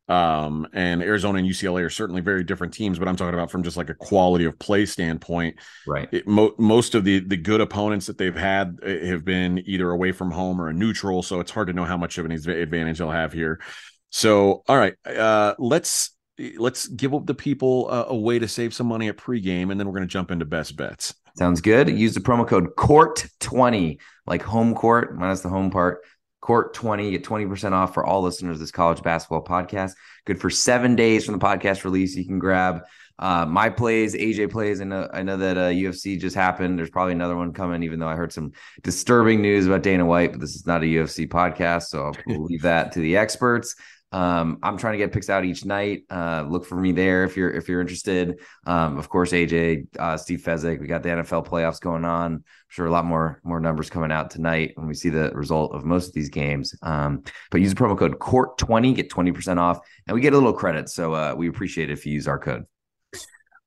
Um, 0.09 0.67
and 0.73 1.01
Arizona 1.01 1.39
and 1.39 1.47
UCLA 1.47 1.81
are 1.85 1.89
certainly 1.89 2.21
very 2.21 2.43
different 2.43 2.73
teams, 2.73 2.99
but 2.99 3.07
I'm 3.07 3.15
talking 3.15 3.33
about 3.33 3.49
from 3.49 3.63
just 3.63 3.77
like 3.77 3.89
a 3.89 3.93
quality 3.93 4.43
of 4.43 4.59
play 4.59 4.85
standpoint. 4.85 5.55
Right. 5.87 6.09
It, 6.11 6.27
mo- 6.27 6.55
most 6.57 6.93
of 6.93 7.05
the 7.05 7.19
the 7.19 7.37
good 7.37 7.61
opponents 7.61 8.07
that 8.07 8.17
they've 8.17 8.35
had 8.35 8.79
eh, 8.83 9.05
have 9.05 9.23
been 9.23 9.63
either 9.65 9.89
away 9.89 10.11
from 10.11 10.31
home 10.31 10.59
or 10.59 10.67
a 10.67 10.73
neutral, 10.73 11.23
so 11.23 11.39
it's 11.39 11.51
hard 11.51 11.67
to 11.67 11.73
know 11.73 11.85
how 11.85 11.97
much 11.97 12.17
of 12.17 12.25
an 12.25 12.31
advantage 12.31 12.97
they'll 12.97 13.11
have 13.11 13.31
here. 13.31 13.61
So, 14.09 14.63
all 14.67 14.77
right, 14.77 14.93
uh, 15.07 15.55
let's 15.57 16.11
let's 16.57 16.87
give 16.87 17.13
the 17.25 17.33
people 17.33 17.89
a, 17.89 18.07
a 18.09 18.15
way 18.15 18.39
to 18.39 18.47
save 18.47 18.73
some 18.73 18.87
money 18.87 19.07
at 19.07 19.17
pregame, 19.17 19.71
and 19.71 19.79
then 19.79 19.87
we're 19.87 19.93
going 19.93 20.07
to 20.07 20.11
jump 20.11 20.31
into 20.31 20.45
best 20.45 20.75
bets. 20.75 21.15
Sounds 21.35 21.61
good. 21.61 21.89
Use 21.89 22.13
the 22.13 22.19
promo 22.19 22.47
code 22.47 22.75
COURT20, 22.75 23.99
like 24.27 24.43
home 24.43 24.75
court 24.75 25.17
minus 25.17 25.41
the 25.41 25.49
home 25.49 25.71
part. 25.71 26.01
Court20, 26.43 27.11
get 27.11 27.23
20% 27.23 27.71
off 27.71 27.93
for 27.93 28.05
all 28.05 28.21
listeners 28.21 28.57
of 28.57 28.59
this 28.59 28.71
college 28.71 29.01
basketball 29.01 29.43
podcast. 29.43 29.93
Good 30.25 30.39
for 30.39 30.49
seven 30.49 30.95
days 30.95 31.25
from 31.25 31.39
the 31.39 31.43
podcast 31.43 31.85
release. 31.85 32.15
You 32.15 32.25
can 32.25 32.37
grab 32.37 32.81
uh, 33.17 33.45
my 33.45 33.69
plays, 33.69 34.15
AJ 34.15 34.51
plays. 34.51 34.81
I 34.81 34.83
know, 34.83 35.07
I 35.13 35.23
know 35.23 35.37
that 35.37 35.57
uh, 35.57 35.69
UFC 35.69 36.19
just 36.19 36.35
happened. 36.35 36.77
There's 36.77 36.89
probably 36.89 37.13
another 37.13 37.35
one 37.35 37.53
coming, 37.53 37.83
even 37.83 37.99
though 37.99 38.07
I 38.07 38.15
heard 38.15 38.33
some 38.33 38.51
disturbing 38.81 39.41
news 39.41 39.67
about 39.67 39.83
Dana 39.83 40.05
White, 40.05 40.31
but 40.31 40.41
this 40.41 40.55
is 40.55 40.65
not 40.65 40.83
a 40.83 40.85
UFC 40.85 41.27
podcast. 41.27 41.83
So 41.83 42.11
I'll 42.27 42.43
leave 42.43 42.63
that 42.63 42.91
to 42.93 42.99
the 42.99 43.17
experts. 43.17 43.75
Um, 44.13 44.59
I'm 44.61 44.77
trying 44.77 44.93
to 44.93 44.99
get 44.99 45.11
picks 45.11 45.29
out 45.29 45.43
each 45.43 45.65
night. 45.65 46.03
Uh, 46.09 46.45
look 46.47 46.65
for 46.65 46.75
me 46.75 46.91
there 46.91 47.23
if 47.23 47.35
you're 47.35 47.49
if 47.49 47.67
you're 47.67 47.81
interested. 47.81 48.39
Um, 48.67 48.97
of 48.97 49.09
course, 49.09 49.31
AJ, 49.31 49.87
uh, 49.97 50.17
Steve 50.17 50.41
Fezzik. 50.41 50.79
We 50.79 50.85
got 50.85 51.01
the 51.01 51.09
NFL 51.09 51.47
playoffs 51.47 51.81
going 51.81 52.05
on. 52.05 52.33
I'm 52.33 52.43
sure 52.67 52.85
a 52.85 52.91
lot 52.91 53.05
more 53.05 53.41
more 53.43 53.59
numbers 53.59 53.89
coming 53.89 54.11
out 54.11 54.29
tonight 54.29 54.73
when 54.75 54.87
we 54.87 54.93
see 54.93 55.09
the 55.09 55.31
result 55.31 55.73
of 55.73 55.83
most 55.83 56.09
of 56.09 56.13
these 56.13 56.29
games. 56.29 56.75
Um, 56.83 57.23
but 57.49 57.59
use 57.59 57.73
the 57.73 57.83
promo 57.83 57.97
code 57.97 58.19
Court20, 58.19 58.95
get 58.95 59.09
20% 59.09 59.57
off, 59.57 59.79
and 60.07 60.13
we 60.13 60.21
get 60.21 60.33
a 60.33 60.37
little 60.37 60.53
credit. 60.53 60.89
So 60.89 61.13
uh, 61.13 61.33
we 61.35 61.49
appreciate 61.49 61.89
it 61.89 61.93
if 61.93 62.05
you 62.05 62.13
use 62.13 62.27
our 62.27 62.37
code. 62.37 62.65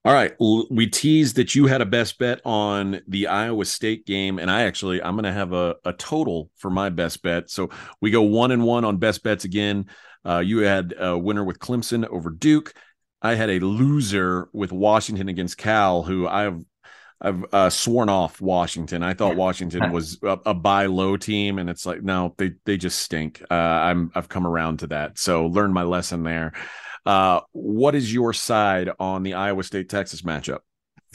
All 0.06 0.12
right, 0.12 0.32
we 0.38 0.86
teased 0.86 1.34
that 1.34 1.56
you 1.56 1.66
had 1.66 1.80
a 1.80 1.84
best 1.84 2.16
bet 2.20 2.40
on 2.44 3.00
the 3.08 3.26
Iowa 3.26 3.64
State 3.64 4.06
game, 4.06 4.38
and 4.38 4.48
I 4.48 4.62
actually 4.62 5.02
I'm 5.02 5.14
going 5.16 5.24
to 5.24 5.32
have 5.32 5.52
a, 5.52 5.74
a 5.84 5.92
total 5.94 6.48
for 6.54 6.70
my 6.70 6.90
best 6.90 7.24
bet. 7.24 7.50
So 7.50 7.70
we 8.00 8.12
go 8.12 8.22
one 8.22 8.52
and 8.52 8.62
one 8.62 8.84
on 8.84 8.98
best 8.98 9.24
bets 9.24 9.44
again. 9.44 9.86
Uh, 10.26 10.40
you 10.40 10.58
had 10.58 10.94
a 10.98 11.16
winner 11.16 11.44
with 11.44 11.58
Clemson 11.58 12.06
over 12.08 12.30
Duke. 12.30 12.74
I 13.22 13.34
had 13.34 13.50
a 13.50 13.60
loser 13.60 14.48
with 14.52 14.72
Washington 14.72 15.28
against 15.28 15.58
Cal, 15.58 16.02
who 16.02 16.26
I've 16.26 16.62
I've 17.20 17.44
uh, 17.52 17.70
sworn 17.70 18.08
off 18.08 18.40
Washington. 18.40 19.02
I 19.02 19.14
thought 19.14 19.36
Washington 19.36 19.90
was 19.90 20.18
a, 20.22 20.38
a, 20.46 20.54
buy 20.54 20.84
low 20.86 21.16
team, 21.16 21.58
and 21.58 21.70
it's 21.70 21.86
like 21.86 22.02
no, 22.02 22.34
they 22.36 22.52
they 22.64 22.76
just 22.76 22.98
stink. 22.98 23.42
Uh, 23.50 23.54
I'm 23.54 24.10
I've 24.14 24.28
come 24.28 24.46
around 24.46 24.80
to 24.80 24.88
that, 24.88 25.18
so 25.18 25.46
learned 25.46 25.72
my 25.72 25.84
lesson 25.84 26.24
there. 26.24 26.52
Uh, 27.06 27.40
what 27.52 27.94
is 27.94 28.12
your 28.12 28.32
side 28.32 28.90
on 28.98 29.22
the 29.22 29.34
Iowa 29.34 29.62
State 29.62 29.88
Texas 29.88 30.22
matchup? 30.22 30.58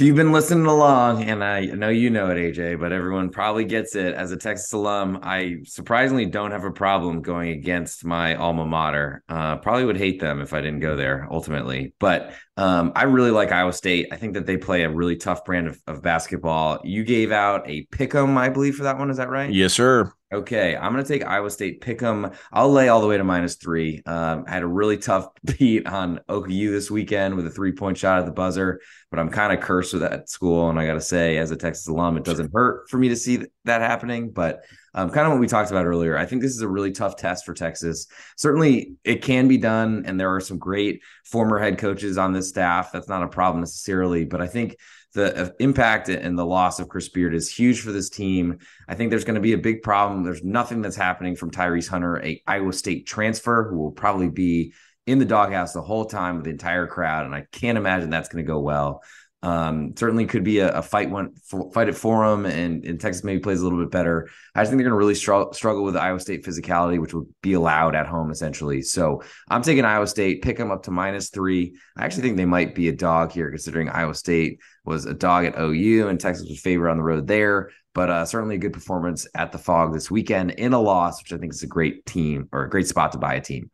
You've 0.02 0.16
been 0.16 0.32
listening 0.32 0.66
along, 0.66 1.26
and 1.26 1.44
I 1.44 1.66
know 1.66 1.90
you 1.90 2.10
know 2.10 2.32
it, 2.32 2.36
AJ, 2.36 2.80
but 2.80 2.92
everyone 2.92 3.30
probably 3.30 3.66
gets 3.66 3.96
it. 3.96 4.16
As 4.16 4.32
a 4.32 4.38
Texas 4.38 4.74
alum, 4.74 5.20
I 5.22 5.58
surprisingly 5.66 6.26
don't 6.26 6.50
have 6.50 6.64
a 6.64 6.72
problem 6.72 7.22
going 7.22 7.52
against 7.52 8.04
my 8.04 8.34
alma 8.34 8.66
mater. 8.66 9.24
Uh, 9.30 9.58
probably 9.58 9.86
would 9.86 9.98
hate 9.98 10.20
them 10.20 10.42
if 10.42 10.54
I 10.54 10.62
didn't 10.62 10.80
go 10.80 10.96
there 10.96 11.28
ultimately, 11.30 11.94
but 12.00 12.34
um, 12.58 12.94
I 12.96 13.04
really 13.04 13.30
like 13.30 13.52
Iowa 13.52 13.74
State. 13.74 14.08
I 14.12 14.16
think 14.16 14.34
that 14.34 14.48
they 14.48 14.58
play 14.58 14.82
a 14.82 14.90
really 14.90 15.18
tough 15.18 15.46
brand 15.46 15.68
of, 15.68 15.80
of 15.86 16.02
basketball. 16.02 16.80
You 16.84 17.04
gave 17.04 17.32
out 17.32 17.70
a 17.70 17.84
pick 17.92 18.16
'em, 18.16 18.40
I 18.40 18.50
believe, 18.50 18.78
for 18.78 18.84
that 18.84 18.98
one. 18.98 19.12
Is 19.12 19.18
that 19.18 19.30
right? 19.30 19.54
Yes, 19.54 19.74
sir. 19.74 20.12
Okay, 20.34 20.78
I'm 20.78 20.94
going 20.94 21.04
to 21.04 21.08
take 21.08 21.26
Iowa 21.26 21.50
State 21.50 21.82
pick 21.82 22.02
'em. 22.02 22.32
I'll 22.54 22.72
lay 22.72 22.88
all 22.88 23.02
the 23.02 23.08
way 23.08 23.18
to 23.18 23.24
minus 23.24 23.56
three. 23.56 24.02
Um, 24.06 24.46
I 24.48 24.52
had 24.52 24.64
a 24.64 24.68
really 24.68 24.98
tough 24.98 25.28
beat 25.58 25.86
on 25.86 26.22
OKU 26.30 26.72
this 26.72 26.90
weekend 26.90 27.36
with 27.36 27.46
a 27.48 27.50
three 27.50 27.74
point 27.74 27.98
shot 27.98 28.20
at 28.20 28.26
the 28.26 28.32
buzzer, 28.32 28.80
but 29.10 29.20
I'm 29.20 29.30
kind 29.30 29.52
of 29.52 29.60
cursed 29.60 29.92
with 29.92 30.04
that 30.04 30.30
school. 30.30 30.70
And 30.70 30.80
I 30.80 30.86
got 30.86 30.94
to 30.94 31.02
say, 31.02 31.38
as 31.38 31.52
a 31.52 31.58
Texas 31.58 31.88
alum, 31.88 32.16
it 32.16 32.24
doesn't 32.24 32.52
hurt 32.54 32.90
for 32.90 32.98
me 32.98 33.10
to 33.10 33.16
see 33.18 33.44
that 33.66 33.82
happening. 33.82 34.32
But 34.32 34.62
um, 34.94 35.10
kind 35.10 35.26
of 35.26 35.34
what 35.34 35.40
we 35.40 35.48
talked 35.48 35.72
about 35.72 35.86
earlier, 35.86 36.18
I 36.18 36.26
think 36.26 36.42
this 36.42 36.52
is 36.52 36.62
a 36.62 36.68
really 36.68 36.92
tough 36.92 37.16
test 37.16 37.46
for 37.46 37.54
Texas. 37.54 38.08
Certainly, 38.38 38.96
it 39.04 39.24
can 39.24 39.48
be 39.48 39.58
done, 39.58 40.04
and 40.06 40.20
there 40.20 40.34
are 40.34 40.42
some 40.42 40.58
great 40.58 41.02
former 41.26 41.60
head 41.60 41.78
coaches 41.78 42.18
on 42.18 42.34
this 42.34 42.50
staff. 42.50 42.92
That's 42.92 43.08
not 43.08 43.24
a 43.24 43.28
problem 43.28 43.62
necessarily, 43.62 44.26
but 44.26 44.42
I 44.42 44.48
think 44.48 44.76
the 45.14 45.46
uh, 45.46 45.50
impact 45.60 46.10
and 46.10 46.38
the 46.38 46.46
loss 46.46 46.80
of 46.80 46.90
Chris 46.90 47.10
Beard 47.10 47.34
is 47.34 47.50
huge 47.50 47.82
for 47.82 47.92
this 47.92 48.10
team. 48.10 48.60
I 48.88 48.96
think 48.96 49.10
there's 49.10 49.26
going 49.26 49.36
to 49.36 49.42
be 49.42 49.54
a 49.54 49.58
big 49.58 49.82
problem. 49.82 50.24
There's 50.24 50.44
nothing 50.44 50.82
that's 50.82 50.96
happening 50.96 51.36
from 51.36 51.52
Tyrese 51.52 51.90
Hunter, 51.90 52.24
a 52.24 52.42
Iowa 52.48 52.74
State 52.74 53.08
transfer 53.08 53.70
who 53.70 53.78
will 53.78 53.92
probably 53.92 54.30
be 54.30 54.74
in 55.08 55.20
the 55.20 55.26
doghouse 55.26 55.74
the 55.74 55.82
whole 55.82 56.06
time 56.06 56.36
with 56.36 56.46
the 56.46 56.52
entire 56.52 56.88
crowd, 56.88 57.26
and 57.26 57.34
I 57.34 57.46
can't 57.52 57.78
imagine 57.78 58.10
that's 58.10 58.30
going 58.30 58.44
to 58.46 58.48
go 58.48 58.60
well. 58.60 59.04
Um, 59.44 59.94
certainly 59.98 60.28
could 60.28 60.44
be 60.44 60.60
a, 60.60 60.70
a 60.70 60.82
fight 60.84 61.10
one 61.10 61.34
fight 61.74 61.90
at 61.90 61.96
for 61.96 62.30
them, 62.30 62.46
and, 62.46 62.86
and 62.86 63.02
Texas 63.02 63.24
maybe 63.24 63.40
plays 63.40 63.60
a 63.60 63.64
little 63.64 63.80
bit 63.80 63.90
better. 63.90 64.30
I 64.54 64.62
just 64.62 64.70
think 64.70 64.78
they're 64.78 64.90
going 64.90 65.00
to 65.00 65.04
really 65.04 65.16
str- 65.16 65.52
struggle 65.54 65.84
with 65.84 65.98
Iowa 65.98 66.20
State 66.20 66.46
physicality, 66.46 67.02
which 67.02 67.16
will 67.16 67.28
be 67.42 67.54
allowed 67.54 67.96
at 67.96 68.06
home 68.06 68.30
essentially. 68.30 68.84
So 68.84 69.24
I'm 69.50 69.64
taking 69.64 69.84
Iowa 69.84 70.06
State, 70.06 70.44
pick 70.44 70.58
them 70.58 70.70
up 70.70 70.84
to 70.84 70.92
minus 70.92 71.30
three. 71.30 71.76
I 71.98 72.06
actually 72.06 72.22
think 72.22 72.38
they 72.38 72.46
might 72.46 72.76
be 72.76 72.90
a 72.90 72.96
dog 72.96 73.32
here, 73.32 73.50
considering 73.50 73.90
Iowa 73.90 74.14
State 74.14 74.60
was 74.86 75.06
a 75.06 75.14
dog 75.14 75.46
at 75.46 75.60
OU 75.60 76.10
and 76.10 76.20
Texas 76.20 76.48
was 76.48 76.62
favored 76.62 76.90
on 76.90 76.98
the 76.98 77.04
road 77.04 77.26
there. 77.26 77.72
But 77.94 78.10
uh, 78.10 78.26
certainly 78.26 78.56
a 78.56 78.60
good 78.60 78.74
performance 78.74 79.28
at 79.36 79.52
the 79.52 79.58
Phog 79.58 79.92
this 79.92 80.12
weekend 80.12 80.52
in 80.52 80.74
a 80.74 80.80
loss, 80.80 81.22
which 81.22 81.34
I 81.34 81.38
think 81.38 81.52
is 81.52 81.64
a 81.64 81.68
great 81.68 82.06
team 82.06 82.48
or 82.52 82.64
a 82.64 82.70
great 82.70 82.88
spot 82.88 83.12
to 83.14 83.18
buy 83.18 83.34
a 83.34 83.42
team. 83.42 83.72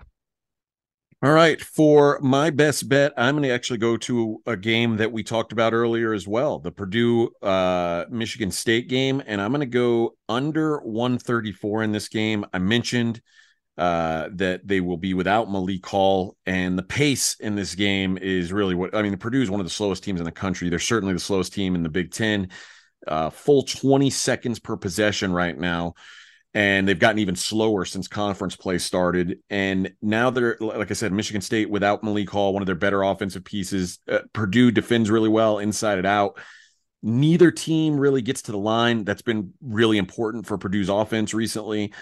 All 1.24 1.32
right. 1.32 1.60
For 1.60 2.20
my 2.22 2.52
best 2.52 2.88
bet, 2.88 3.12
I'm 3.18 3.34
going 3.34 3.50
to 3.50 3.54
actually 3.54 3.80
go 3.80 3.98
to 3.98 4.40
a 4.46 4.56
game 4.56 4.98
that 4.98 5.12
we 5.12 5.24
talked 5.24 5.52
about 5.52 5.74
earlier 5.74 6.14
as 6.14 6.28
well 6.28 6.60
the 6.60 6.72
Purdue 6.72 7.32
uh, 7.42 8.06
Michigan 8.12 8.52
State 8.52 8.88
game. 8.88 9.24
And 9.26 9.42
I'm 9.42 9.50
going 9.50 9.62
to 9.62 9.66
go 9.66 10.16
under 10.30 10.78
134 10.78 11.82
in 11.84 11.92
this 11.92 12.08
game. 12.08 12.46
I 12.54 12.60
mentioned 12.60 13.20
uh, 13.80 14.30
that 14.34 14.68
they 14.68 14.80
will 14.80 14.98
be 14.98 15.16
without 15.16 15.50
Malik 15.50 15.88
Hall. 15.88 16.38
And 16.46 16.78
the 16.78 16.84
pace 16.84 17.36
in 17.40 17.56
this 17.56 17.74
game 17.74 18.20
is 18.20 18.54
really 18.54 18.76
what 18.76 18.94
I 18.94 19.02
mean. 19.02 19.18
Purdue 19.18 19.42
is 19.42 19.50
one 19.50 19.60
of 19.60 19.66
the 19.66 19.72
slowest 19.72 20.04
teams 20.04 20.20
in 20.20 20.26
the 20.26 20.32
country. 20.32 20.70
They're 20.70 20.78
certainly 20.78 21.16
the 21.16 21.20
slowest 21.20 21.52
team 21.52 21.74
in 21.74 21.82
the 21.82 21.90
Big 21.90 22.12
Ten. 22.12 22.50
Uh, 23.08 23.32
full 23.32 23.64
20 23.64 24.12
seconds 24.12 24.60
per 24.60 24.78
possession 24.78 25.34
right 25.34 25.58
now 25.58 25.94
and 26.58 26.88
they've 26.88 26.98
gotten 26.98 27.20
even 27.20 27.36
slower 27.36 27.86
since 27.86 28.08
conference 28.08 28.56
play 28.56 28.80
started. 28.80 29.38
And 29.48 29.94
now 30.02 30.32
they're, 30.32 30.58
like 30.60 30.90
I 30.90 30.96
said, 30.96 31.14
Michigan 31.14 31.42
State 31.42 31.70
without 31.70 32.04
Malik 32.04 32.32
Hall, 32.32 32.52
one 32.52 32.64
of 32.64 32.66
their 32.66 32.74
better 32.74 33.04
offensive 33.04 33.46
pieces. 33.46 34.00
Uh, 34.10 34.22
Purdue 34.34 34.72
defends 34.72 35.12
really 35.12 35.30
well 35.30 35.60
inside 35.60 36.00
and 36.00 36.08
out. 36.08 36.40
Neither 37.04 37.52
team 37.52 38.00
really 38.00 38.24
gets 38.24 38.42
to 38.42 38.52
the 38.52 38.58
line. 38.58 39.04
That's 39.04 39.22
been 39.22 39.54
really 39.62 40.00
important 40.00 40.48
for 40.48 40.58
Purdue's 40.58 40.90
offense 40.90 41.32
recently. 41.32 41.94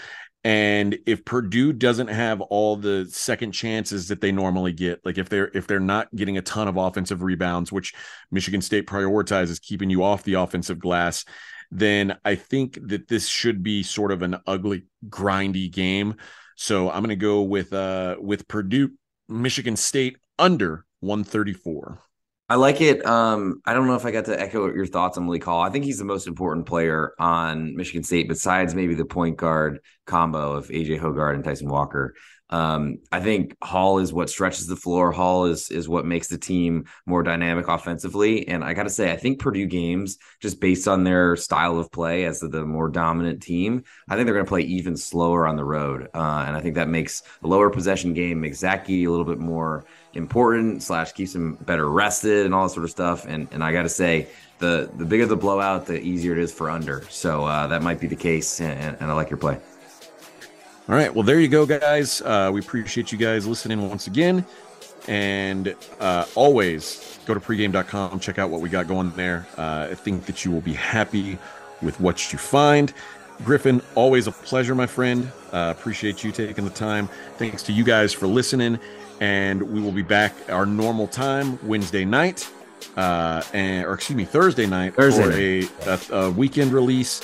And 0.46 1.00
if 1.06 1.26
Purdue 1.26 1.74
doesn't 1.74 2.08
have 2.08 2.40
all 2.40 2.78
the 2.78 3.10
second 3.12 3.52
chances 3.52 4.08
that 4.08 4.22
they 4.22 4.32
normally 4.32 4.72
get, 4.72 5.06
like 5.06 5.18
if 5.18 5.28
they're 5.28 5.52
if 5.54 5.68
they're 5.68 5.82
not 5.82 6.08
getting 6.16 6.38
a 6.38 6.42
ton 6.42 6.70
of 6.70 6.78
offensive 6.78 7.24
rebounds, 7.24 7.74
which 7.74 7.94
Michigan 8.32 8.62
State 8.62 8.88
prioritizes 8.88 9.62
keeping 9.62 9.90
you 9.90 10.02
off 10.02 10.24
the 10.24 10.36
offensive 10.36 10.80
glass, 10.80 11.26
then 11.72 12.18
I 12.24 12.36
think 12.36 12.78
that 12.88 13.08
this 13.08 13.28
should 13.28 13.64
be 13.64 13.84
sort 13.84 14.12
of 14.12 14.22
an 14.22 14.38
ugly, 14.48 14.86
grindy 15.10 15.72
game. 15.72 16.16
So 16.56 16.90
I'm 16.90 17.02
going 17.02 17.10
to 17.10 17.16
go 17.16 17.42
with 17.42 17.74
uh 17.74 18.16
with 18.20 18.48
Purdue, 18.48 18.92
Michigan 19.28 19.76
State 19.76 20.18
under 20.40 20.86
134. 21.02 22.00
I 22.48 22.56
like 22.56 22.80
it. 22.80 23.04
Um, 23.06 23.62
I 23.66 23.74
don't 23.74 23.88
know 23.88 23.96
if 23.96 24.06
I 24.06 24.12
got 24.12 24.26
to 24.26 24.40
echo 24.40 24.72
your 24.72 24.86
thoughts 24.86 25.18
on 25.18 25.26
Malik 25.26 25.44
Hall. 25.44 25.62
I 25.62 25.72
think 25.72 25.84
he's 25.84 25.98
the 25.98 26.06
most 26.06 26.28
important 26.28 26.68
player 26.68 27.14
on 27.18 27.76
Michigan 27.76 28.04
State, 28.04 28.28
besides 28.28 28.76
maybe 28.76 28.94
the 28.94 29.06
point 29.06 29.38
guard 29.38 29.80
combo 30.06 30.54
of 30.54 30.68
AJ 30.68 31.00
Hoggard 31.00 31.34
and 31.34 31.44
Tyson 31.44 31.70
Walker. 31.70 32.14
Um, 32.50 33.00
I 33.12 33.22
think 33.22 33.56
Hall 33.64 33.98
is 34.00 34.14
what 34.14 34.30
stretches 34.30 34.68
the 34.68 34.76
floor. 34.76 35.12
Hall 35.12 35.46
is 35.46 35.72
is 35.72 35.90
what 35.90 36.06
makes 36.06 36.28
the 36.28 36.38
team 36.38 36.86
more 37.06 37.24
dynamic 37.24 37.68
offensively. 37.68 38.48
And 38.48 38.64
I 38.64 38.74
got 38.74 38.84
to 38.84 38.90
say, 38.90 39.12
I 39.12 39.18
think 39.18 39.40
Purdue 39.40 39.66
games, 39.66 40.18
just 40.40 40.60
based 40.60 40.88
on 40.88 41.04
their 41.04 41.36
style 41.36 41.80
of 41.80 41.92
play 41.92 42.26
as 42.26 42.40
the, 42.40 42.66
more 42.66 42.90
dominant 42.90 43.42
team, 43.42 43.84
I 44.08 44.16
think 44.16 44.26
they're 44.26 44.36
going 44.36 44.46
to 44.46 44.50
play 44.50 44.62
even 44.62 44.96
slower 44.96 45.48
on 45.48 45.56
the 45.56 45.66
road. 45.66 46.10
Uh, 46.14 46.46
and 46.48 46.56
I 46.56 46.62
think 46.62 46.76
that 46.76 46.88
makes 46.88 47.24
a 47.44 47.48
lower 47.48 47.70
possession 47.70 48.14
game 48.14 48.42
makes 48.42 48.60
Zach 48.60 48.88
Edey 48.88 49.08
a 49.08 49.10
little 49.10 49.26
bit 49.26 49.40
more 49.40 49.86
important 50.14 50.84
slash 50.84 51.12
keeps 51.12 51.34
him 51.34 51.56
better 51.62 51.90
rested 51.90 52.46
and 52.46 52.54
all 52.54 52.68
that 52.68 52.74
sort 52.74 52.86
of 52.86 52.92
stuff. 52.92 53.26
And 53.26 53.48
and 53.52 53.64
I 53.64 53.72
got 53.72 53.84
to 53.84 53.90
say, 53.90 54.28
the 54.60 54.90
the 54.98 55.06
bigger 55.06 55.26
the 55.26 55.36
blowout, 55.36 55.86
the 55.86 56.00
easier 56.00 56.34
it 56.34 56.40
is 56.40 56.52
for 56.52 56.70
under. 56.70 57.04
So 57.10 57.46
uh, 57.46 57.68
that 57.68 57.82
might 57.82 58.00
be 58.00 58.08
the 58.08 58.16
case. 58.16 58.62
And, 58.62 58.98
and 59.00 59.12
I 59.12 59.14
like 59.14 59.30
your 59.30 59.38
play. 59.38 59.60
All 60.88 60.94
right. 60.94 61.14
Well, 61.14 61.24
there 61.24 61.40
you 61.40 61.48
go, 61.48 61.66
guys. 61.66 62.22
Uh, 62.22 62.52
we 62.54 62.60
appreciate 62.60 63.12
you 63.12 63.18
guys 63.18 63.48
listening 63.48 63.90
once 63.90 64.06
again. 64.06 64.46
And 65.08 65.76
uh, 66.00 66.26
always 66.36 67.20
go 67.26 67.34
to 67.34 67.40
pregame.com, 67.40 68.20
check 68.20 68.38
out 68.38 68.52
what 68.52 68.62
we 68.62 68.70
got 68.70 68.88
going 68.88 69.12
there. 69.12 69.48
Uh, 69.58 69.88
I 69.92 69.96
think 69.96 70.26
that 70.26 70.46
you 70.46 70.52
will 70.52 70.62
be 70.62 70.74
happy 70.74 71.40
with 71.82 72.00
what 72.00 72.32
you 72.32 72.38
find. 72.38 72.94
Griffin, 73.44 73.82
always 73.96 74.28
a 74.28 74.32
pleasure, 74.32 74.76
my 74.76 74.86
friend. 74.86 75.32
Uh, 75.52 75.74
appreciate 75.76 76.24
you 76.24 76.32
taking 76.32 76.64
the 76.64 76.72
time. 76.72 77.10
Thanks 77.38 77.64
to 77.64 77.74
you 77.74 77.84
guys 77.84 78.14
for 78.14 78.28
listening. 78.28 78.80
And 79.20 79.62
we 79.64 79.82
will 79.82 79.92
be 79.92 80.04
back 80.04 80.34
our 80.50 80.66
normal 80.66 81.08
time 81.08 81.58
Wednesday 81.64 82.06
night, 82.06 82.50
uh, 82.98 83.42
and 83.54 83.86
or 83.86 83.94
excuse 83.94 84.18
me, 84.18 84.26
Thursday 84.26 84.66
night 84.66 84.94
Thursday. 84.96 85.62
for 85.62 85.90
a, 85.90 86.00
a, 86.14 86.26
a 86.28 86.32
weekend 86.32 86.74
release 86.74 87.22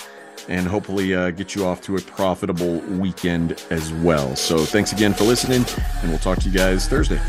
and 0.47 0.67
hopefully 0.67 1.13
uh, 1.13 1.31
get 1.31 1.55
you 1.55 1.65
off 1.65 1.81
to 1.81 1.95
a 1.97 2.01
profitable 2.01 2.79
weekend 2.79 3.63
as 3.69 3.91
well. 3.93 4.35
So 4.35 4.59
thanks 4.59 4.91
again 4.91 5.13
for 5.13 5.23
listening, 5.23 5.65
and 6.01 6.09
we'll 6.09 6.19
talk 6.19 6.39
to 6.39 6.49
you 6.49 6.57
guys 6.57 6.87
Thursday. 6.87 7.19